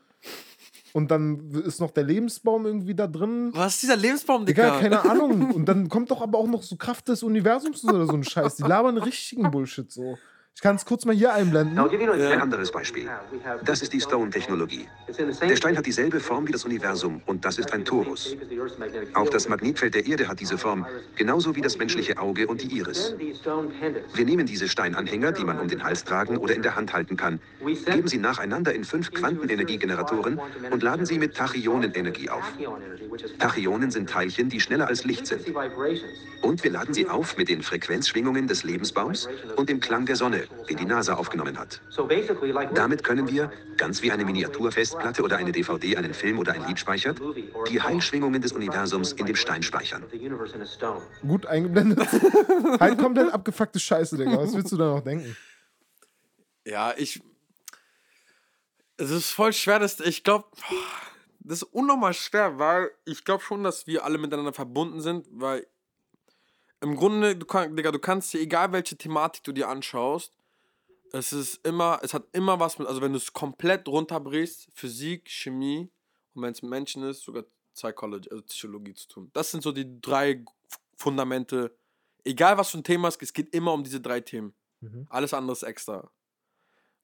[0.93, 3.51] Und dann ist noch der Lebensbaum irgendwie da drin.
[3.53, 4.79] Was ist dieser Lebensbaum, Digga, Digga?
[4.79, 5.51] keine Ahnung.
[5.53, 8.55] Und dann kommt doch aber auch noch so Kraft des Universums oder so ein Scheiß.
[8.55, 10.17] Die labern richtigen Bullshit so.
[10.55, 11.77] Ich kann es kurz mal hier einblenden.
[11.77, 13.09] Ein anderes Beispiel.
[13.65, 14.87] Das ist die Stone-Technologie.
[15.41, 18.37] Der Stein hat dieselbe Form wie das Universum und das ist ein Torus.
[19.15, 20.87] Auch das Magnetfeld der Erde hat diese Form,
[21.17, 23.13] genauso wie das menschliche Auge und die Iris.
[24.13, 27.17] Wir nehmen diese Steinanhänger, die man um den Hals tragen oder in der Hand halten
[27.17, 27.41] kann,
[27.85, 30.39] geben sie nacheinander in fünf Quantenenergiegeneratoren
[30.71, 32.53] und laden sie mit Tachyonenenergie auf.
[33.39, 35.41] Tachyonen sind Teilchen, die schneller als Licht sind.
[36.41, 39.27] Und wir laden sie auf mit den Frequenzschwingungen des Lebensbaums
[39.57, 41.81] und dem Klang der Sonne, den die NASA aufgenommen hat.
[42.73, 46.79] Damit können wir, ganz wie eine Miniaturfestplatte oder eine DVD einen Film oder ein Lied
[46.79, 47.21] speichert,
[47.69, 50.03] die Heilschwingungen des Universums in dem Stein speichern.
[51.21, 52.07] Gut eingeblendet.
[52.79, 54.37] halt komplett abgefuckte Scheiße, Digga.
[54.37, 55.35] Was willst du da noch denken?
[56.65, 57.21] Ja, ich.
[58.97, 60.47] Es ist voll schwer, dass ich glaube,
[61.39, 65.67] das ist unnormal schwer, weil ich glaube schon, dass wir alle miteinander verbunden sind, weil
[66.81, 70.33] im Grunde, du, kann, Digga, du kannst dir, egal welche Thematik du dir anschaust,
[71.11, 75.29] es ist immer, es hat immer was mit, also wenn du es komplett runterbrichst, Physik,
[75.29, 75.89] Chemie
[76.33, 79.29] und wenn es mit Menschen ist, sogar Psychology, also Psychologie zu tun.
[79.33, 80.43] Das sind so die drei
[80.97, 81.75] Fundamente.
[82.23, 84.53] Egal was für ein Thema ist, es geht immer um diese drei Themen.
[84.79, 85.07] Mhm.
[85.09, 86.09] Alles andere ist extra.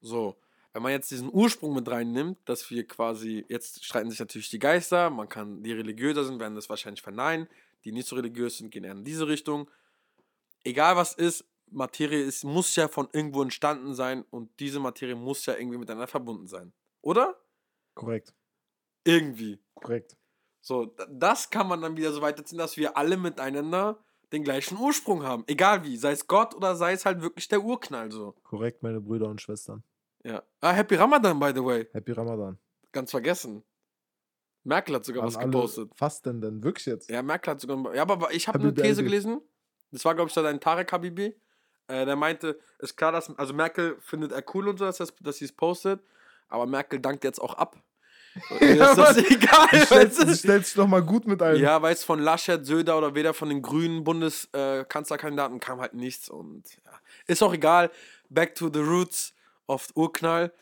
[0.00, 0.36] So,
[0.72, 4.58] wenn man jetzt diesen Ursprung mit reinnimmt, dass wir quasi, jetzt streiten sich natürlich die
[4.58, 7.48] Geister, man kann, die religiöser sind, werden das wahrscheinlich verneinen,
[7.84, 9.70] die nicht so religiös sind, gehen eher in diese Richtung.
[10.64, 15.46] Egal was ist, Materie ist, muss ja von irgendwo entstanden sein und diese Materie muss
[15.46, 16.72] ja irgendwie miteinander verbunden sein.
[17.00, 17.40] Oder?
[17.94, 18.34] Korrekt.
[19.04, 19.58] Irgendwie.
[19.74, 20.16] Korrekt.
[20.60, 23.98] So, das kann man dann wieder so weiterziehen, dass wir alle miteinander
[24.32, 25.44] den gleichen Ursprung haben.
[25.46, 28.34] Egal wie, sei es Gott oder sei es halt wirklich der Urknall so.
[28.44, 29.82] Korrekt, meine Brüder und Schwestern.
[30.24, 30.42] Ja.
[30.60, 31.88] Ah, Happy Ramadan, by the way.
[31.92, 32.58] Happy Ramadan.
[32.92, 33.64] Ganz vergessen.
[34.64, 35.90] Merkel hat sogar An was gepostet.
[35.98, 36.62] Was denn denn?
[36.62, 37.10] Wirklich jetzt?
[37.10, 37.94] Ja, Merkel hat sogar.
[37.94, 39.40] Ja, aber ich habe eine These gelesen.
[39.90, 41.34] Das war, glaube ich, da dein Tarek Habibi.
[41.88, 43.36] Äh, der meinte, ist klar, dass.
[43.38, 46.00] Also Merkel findet er cool und so, dass, das- dass sie es postet.
[46.48, 47.82] Aber Merkel dankt jetzt auch ab.
[48.60, 49.68] Ihr ist das egal.
[49.70, 50.26] Du?
[50.26, 51.56] sie stellt sich doch mal gut mit ein.
[51.56, 56.30] Ja, weil es von Laschet, Söder oder weder von den grünen Bundeskanzlerkandidaten kam halt nichts.
[56.30, 56.92] Und ja.
[57.26, 57.90] ist auch egal.
[58.30, 59.34] Back to the roots
[59.66, 60.52] of Urknall.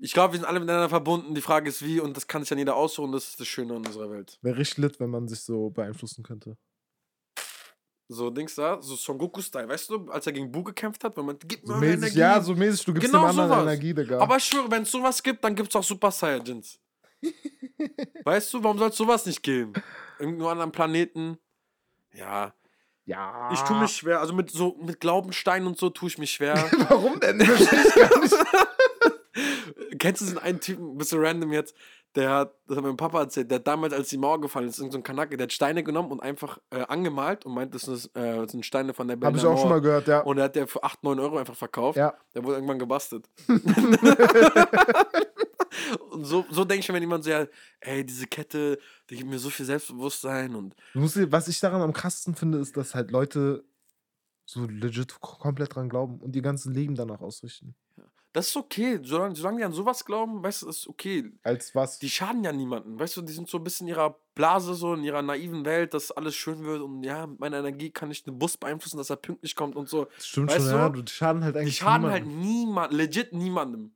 [0.00, 1.34] Ich glaube, wir sind alle miteinander verbunden.
[1.34, 3.10] Die Frage ist wie und das kann sich dann jeder aussuchen.
[3.12, 4.38] Das ist das Schöne an unserer Welt.
[4.42, 6.56] Wäre richtig lit, wenn man sich so beeinflussen könnte.
[8.10, 11.26] So Dings da, so Son Goku-Style, weißt du, als er gegen Bu gekämpft hat, wenn
[11.26, 12.18] man gib So mir mäßig, Energie.
[12.20, 13.62] ja, so mäßig, du gibst Genau dem anderen sowas.
[13.64, 14.18] Energie, Digga.
[14.20, 16.78] Aber ich schwöre, wenn es sowas gibt, dann gibt es auch Super Saiyajins.
[18.24, 19.74] weißt du, warum soll es sowas nicht geben?
[20.18, 21.36] Irgendwo anderen Planeten.
[22.14, 22.54] Ja,
[23.04, 23.50] ja.
[23.52, 26.54] Ich tue mich schwer, also mit so mit Glaubenstein und so tue ich mich schwer.
[26.88, 27.40] Warum denn?
[27.40, 28.34] Verstehe ich gar nicht.
[29.98, 31.74] Kennst du diesen einen Typen, ein bisschen random jetzt,
[32.14, 34.78] der hat, das hat mein Papa erzählt, der hat damals, als die Mauer gefallen ist,
[34.78, 38.10] irgend so Kanake, der hat Steine genommen und einfach äh, angemalt und meint, das sind,
[38.16, 40.20] äh, das sind Steine von der Berliner ich auch schon mal gehört, ja.
[40.20, 41.98] Und der hat der für 8, 9 Euro einfach verkauft.
[41.98, 42.14] Ja.
[42.34, 43.28] Der wurde irgendwann gebastelt.
[46.10, 47.46] und so, so denke ich wenn jemand so, ja,
[47.80, 48.78] ey, diese Kette,
[49.10, 52.94] die gibt mir so viel Selbstbewusstsein und was ich daran am krassesten finde, ist, dass
[52.94, 53.64] halt Leute
[54.44, 57.74] so legit komplett dran glauben und ihr ganzes Leben danach ausrichten.
[58.32, 59.00] Das ist okay.
[59.02, 61.32] Solange, solange die an sowas glauben, weißt du, ist okay.
[61.42, 61.98] Als was?
[61.98, 62.98] die schaden ja niemanden.
[62.98, 65.94] Weißt du, die sind so ein bisschen in ihrer Blase, so in ihrer naiven Welt,
[65.94, 69.10] dass alles schön wird und ja, mit meiner Energie kann ich den Bus beeinflussen, dass
[69.10, 70.06] er pünktlich kommt und so.
[70.16, 70.88] Das stimmt weißt schon, du, ja.
[70.90, 72.50] Du die schaden halt Die eigentlich schaden halt niemandem.
[72.50, 73.92] niemand, legit niemandem.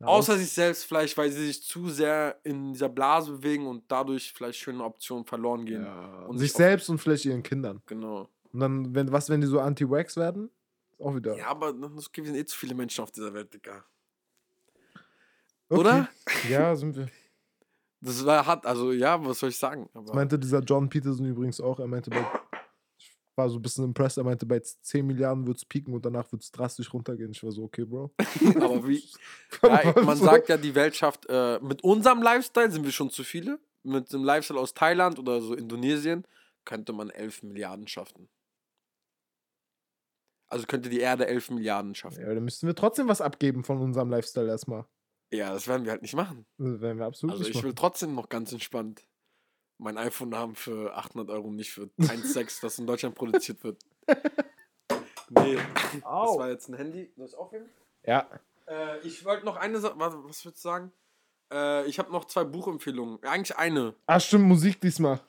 [0.00, 3.84] Ja, Außer sich selbst vielleicht, weil sie sich zu sehr in dieser Blase bewegen und
[3.88, 5.84] dadurch vielleicht schöne Optionen verloren gehen.
[5.84, 7.80] ja, und sich selbst und vielleicht ihren Kindern.
[7.86, 8.28] Genau.
[8.52, 10.50] Und dann, wenn, was, wenn die so anti-wax werden?
[11.02, 11.36] Auch wieder.
[11.36, 13.84] Ja, aber es gibt eh zu viele Menschen auf dieser Welt, Digga.
[15.68, 15.80] Okay.
[15.80, 16.08] Oder?
[16.48, 17.08] Ja, sind wir.
[18.04, 19.88] Das war hart, also ja, was soll ich sagen?
[19.94, 21.78] Das meinte dieser John Peterson übrigens auch.
[21.78, 22.26] Er meinte, bei,
[22.98, 24.18] ich war so ein bisschen impressed.
[24.18, 27.30] Er meinte, bei 10 Milliarden wird es pieken und danach wird es drastisch runtergehen.
[27.30, 28.12] Ich war so, okay, Bro.
[28.56, 29.04] aber wie?
[29.62, 33.22] Ja, man sagt ja, die Welt schafft, äh, mit unserem Lifestyle sind wir schon zu
[33.22, 33.60] viele.
[33.84, 36.26] Mit dem Lifestyle aus Thailand oder so Indonesien
[36.64, 38.28] könnte man 11 Milliarden schaffen.
[40.52, 42.20] Also könnte die Erde 11 Milliarden schaffen.
[42.20, 44.84] Ja, dann müssten wir trotzdem was abgeben von unserem Lifestyle erstmal.
[45.30, 46.44] Ja, das werden wir halt nicht machen.
[46.58, 49.06] Das werden wir absolut Also nicht ich will trotzdem noch ganz entspannt
[49.82, 53.78] mein iPhone haben für 800 Euro, nicht für 1,6, das in Deutschland produziert wird.
[55.34, 55.56] Nee,
[55.94, 57.10] das war jetzt ein Handy.
[57.16, 57.66] Soll ich aufheben?
[58.04, 58.28] Ja.
[58.68, 60.92] Äh, ich wollte noch eine Sache, was, was würdest du sagen?
[61.50, 63.18] Äh, ich habe noch zwei Buchempfehlungen.
[63.22, 63.94] Eigentlich eine.
[64.04, 65.20] Ah, stimmt, Musik diesmal.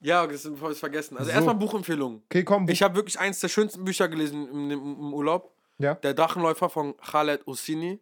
[0.00, 1.16] Ja, das habe ich vergessen.
[1.16, 1.34] Also So.
[1.34, 2.22] erstmal Buchempfehlungen.
[2.26, 2.68] Okay, komm.
[2.68, 5.52] Ich habe wirklich eins der schönsten Bücher gelesen im, im, Urlaub.
[5.78, 5.94] Ja.
[5.94, 7.98] Der Drachenläufer von Khaled Hosseini.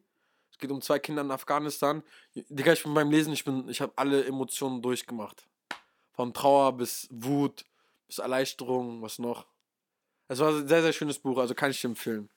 [0.50, 2.02] Es geht um zwei Kinder in Afghanistan.
[2.34, 5.46] Digga, ich bin beim Lesen, ich, bin, ich habe alle Emotionen durchgemacht.
[6.12, 7.64] Von Trauer bis Wut,
[8.06, 9.46] bis Erleichterung, was noch.
[10.28, 12.28] Es war ein sehr, sehr schönes Buch, also kann ich dir empfehlen.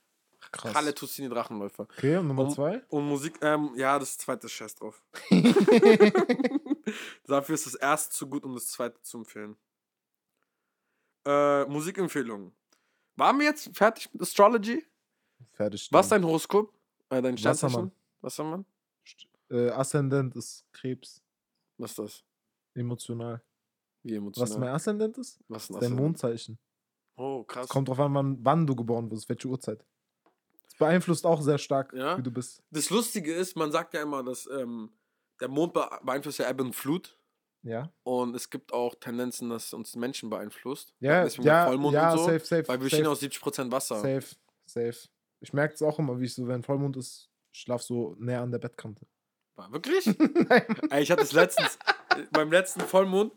[0.52, 0.74] Krass.
[0.74, 1.84] Khaled Hosseini Drachenläufer.
[1.98, 2.82] Okay, und Nummer Um- zwei?
[2.90, 5.02] Und Musik, ähm, ja, das zweite ist Scheiß drauf.
[7.28, 9.56] Dafür ist das erste zu gut, um das zweite zu empfehlen.
[11.26, 12.54] Äh, Musikempfehlung.
[13.16, 14.86] Waren wir jetzt fertig mit Astrology?
[15.52, 15.90] Fertig.
[15.92, 16.74] Was ist dein Horoskop?
[17.10, 17.70] Äh, dein Wassermann.
[17.70, 17.92] Sternzeichen?
[18.22, 18.66] Wassermann?
[19.52, 21.22] Äh, Aszendent ist Krebs.
[21.78, 22.24] Was ist das?
[22.76, 23.42] Emotional.
[24.04, 24.60] Wie Was emotional?
[24.60, 25.40] mein Aszendent ist?
[25.48, 25.94] Was ist ein dein?
[25.94, 26.58] Mondzeichen.
[27.16, 27.66] Oh, krass.
[27.66, 29.84] Es kommt drauf an, wann, wann du geboren wirst, welche Uhrzeit.
[30.66, 32.18] Das beeinflusst auch sehr stark, Ja?
[32.18, 32.64] wie du bist.
[32.72, 34.90] Das Lustige ist, man sagt ja immer, dass ähm,
[35.42, 37.16] der Mond bee- beeinflusst ja Ebbe und Flut.
[37.62, 37.92] Ja.
[38.04, 40.94] Und es gibt auch Tendenzen, dass uns Menschen beeinflusst.
[41.00, 42.26] Ja, Deswegen ja, Vollmond ja, und so.
[42.26, 42.68] safe, safe.
[42.68, 43.96] Weil wir bestehen safe, aus 70% Wasser.
[43.98, 44.26] Safe,
[44.66, 45.10] safe.
[45.42, 48.52] Ich merke es auch immer, wie ich so, wenn Vollmond ist, schlaf so näher an
[48.52, 49.06] der Bettkante.
[49.56, 50.06] War Wirklich?
[50.90, 51.78] Ey, ich hatte es letztens,
[52.16, 53.34] äh, beim letzten Vollmond.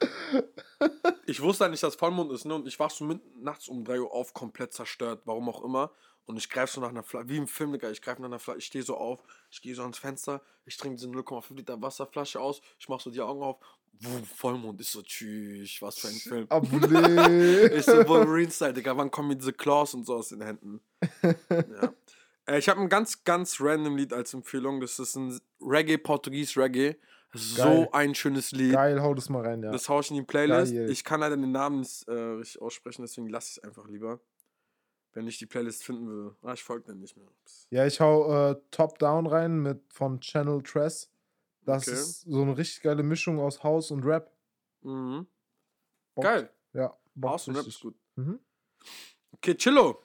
[1.27, 2.55] Ich wusste halt nicht, dass Vollmond ist, ne?
[2.55, 5.91] Und ich wach so mit, nachts um 3 Uhr auf, komplett zerstört, warum auch immer.
[6.27, 8.39] Und ich greife so nach einer Flasche, wie im Film, Digga, ich greife nach einer
[8.39, 9.21] Flasche, ich stehe so auf,
[9.51, 13.11] ich gehe so ans Fenster, ich trinke diese 0,5 Liter Wasserflasche aus, ich mach so
[13.11, 13.59] die Augen auf,
[14.01, 16.47] wuh, Vollmond, ist so, tschüss, was für ein Film.
[16.49, 17.73] Abonné.
[17.73, 20.81] Ich so Wolverine-Style, Digga, wann kommen mir diese Claws und so aus den Händen?
[21.23, 21.93] ja.
[22.47, 24.81] Äh, ich habe ein ganz, ganz random Lied als Empfehlung.
[24.81, 26.97] Das ist ein Reggae, Portugies Reggae.
[27.33, 27.87] Geil.
[27.87, 28.73] so ein schönes Lied.
[28.73, 29.71] Geil, hau das mal rein, ja.
[29.71, 30.75] Das hau ich in die Playlist.
[30.75, 30.91] Geil.
[30.91, 34.21] Ich kann leider den Namen nicht äh, richtig aussprechen, deswegen lasse ich es einfach lieber.
[35.15, 36.37] Wenn ich die Playlist finden würde.
[36.43, 37.27] Ah, ich folge dann nicht mehr.
[37.27, 37.67] Ups.
[37.71, 41.11] Ja, ich hau äh, Top Down rein mit von Channel Tress.
[41.65, 41.93] Das Okay.
[41.97, 44.33] ist so eine richtig geile Mischung aus House und Rap.
[44.83, 45.27] Mhm.
[46.15, 46.27] Bockt.
[46.27, 46.51] Geil.
[46.73, 47.95] Ja, House und Rap ist gut.
[48.17, 48.39] Mhm.
[49.33, 50.03] Okay, Chillo.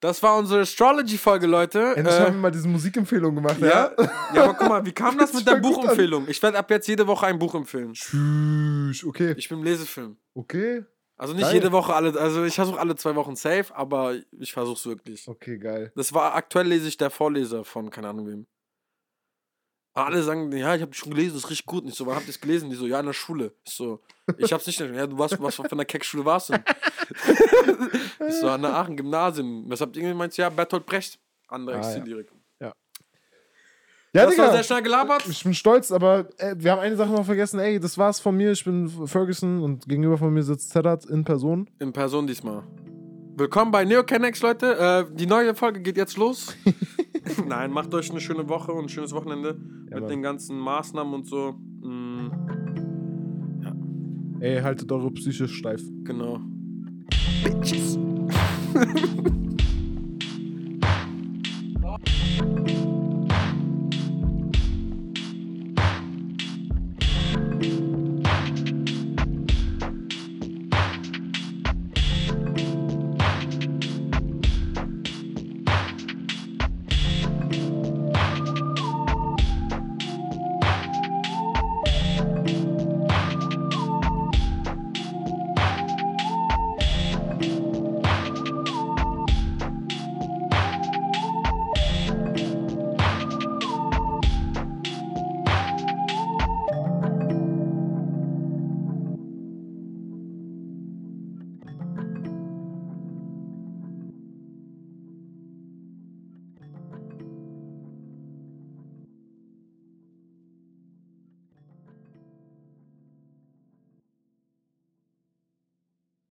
[0.00, 1.94] Das war unsere Astrology-Folge, Leute.
[1.96, 3.66] Endlich Äh, haben wir mal diese Musikempfehlung gemacht, ja,
[3.98, 4.10] ja?
[4.32, 5.56] ja, aber guck mal, wie kam das mit der.
[5.56, 6.28] Buchempfehlung?
[6.28, 7.92] Ich werde ab jetzt jede Woche ein Buch empfehlen.
[7.94, 9.34] Tschüss, okay.
[9.36, 10.16] Ich bin im Lesefilm.
[10.34, 10.84] Okay,
[11.18, 11.54] Also nicht Geil.
[11.54, 15.26] jede Woche alle, also ich versuche alle zwei Wochen safe, aber ich versuche es wirklich.
[15.26, 15.92] okay, geil.
[15.96, 18.46] Das war aktuell lese ich der Vorleser von keine Ahnung wem.
[19.94, 21.82] Aber alle sagen, ja, ich habe schon gelesen, das ist richtig gut.
[21.82, 22.70] Und ich so, wann habt ihr es gelesen?
[22.70, 23.52] Die so, ja, in der Schule.
[23.66, 24.00] Ich so,
[24.36, 24.78] ich hab's nicht.
[24.78, 26.54] Ja, du warst, was von der Keckschule warst du?
[28.28, 29.64] ich so, an der Aachen Gymnasium.
[29.68, 30.36] Was habt ihr gemeint?
[30.36, 31.18] Ja, Bertolt Brecht.
[31.48, 31.88] Andere Ah, ja.
[31.96, 32.30] Exillyrik.
[34.14, 35.24] Ja, das war Digga, sehr schnell gelabert.
[35.28, 37.60] ich bin stolz, aber äh, wir haben eine Sache noch vergessen.
[37.60, 38.52] Ey, das war's von mir.
[38.52, 41.68] Ich bin Ferguson und gegenüber von mir sitzt Zedat in Person.
[41.78, 42.62] In Person diesmal.
[43.36, 45.06] Willkommen bei NeoCannex, Leute.
[45.10, 46.56] Äh, die neue Folge geht jetzt los.
[47.46, 50.08] Nein, macht euch eine schöne Woche und ein schönes Wochenende mit Mann.
[50.08, 51.52] den ganzen Maßnahmen und so.
[51.82, 52.30] Mm,
[54.40, 55.82] Ey, haltet eure Psyche steif.
[56.04, 56.40] genau.
[57.44, 57.98] Bitches.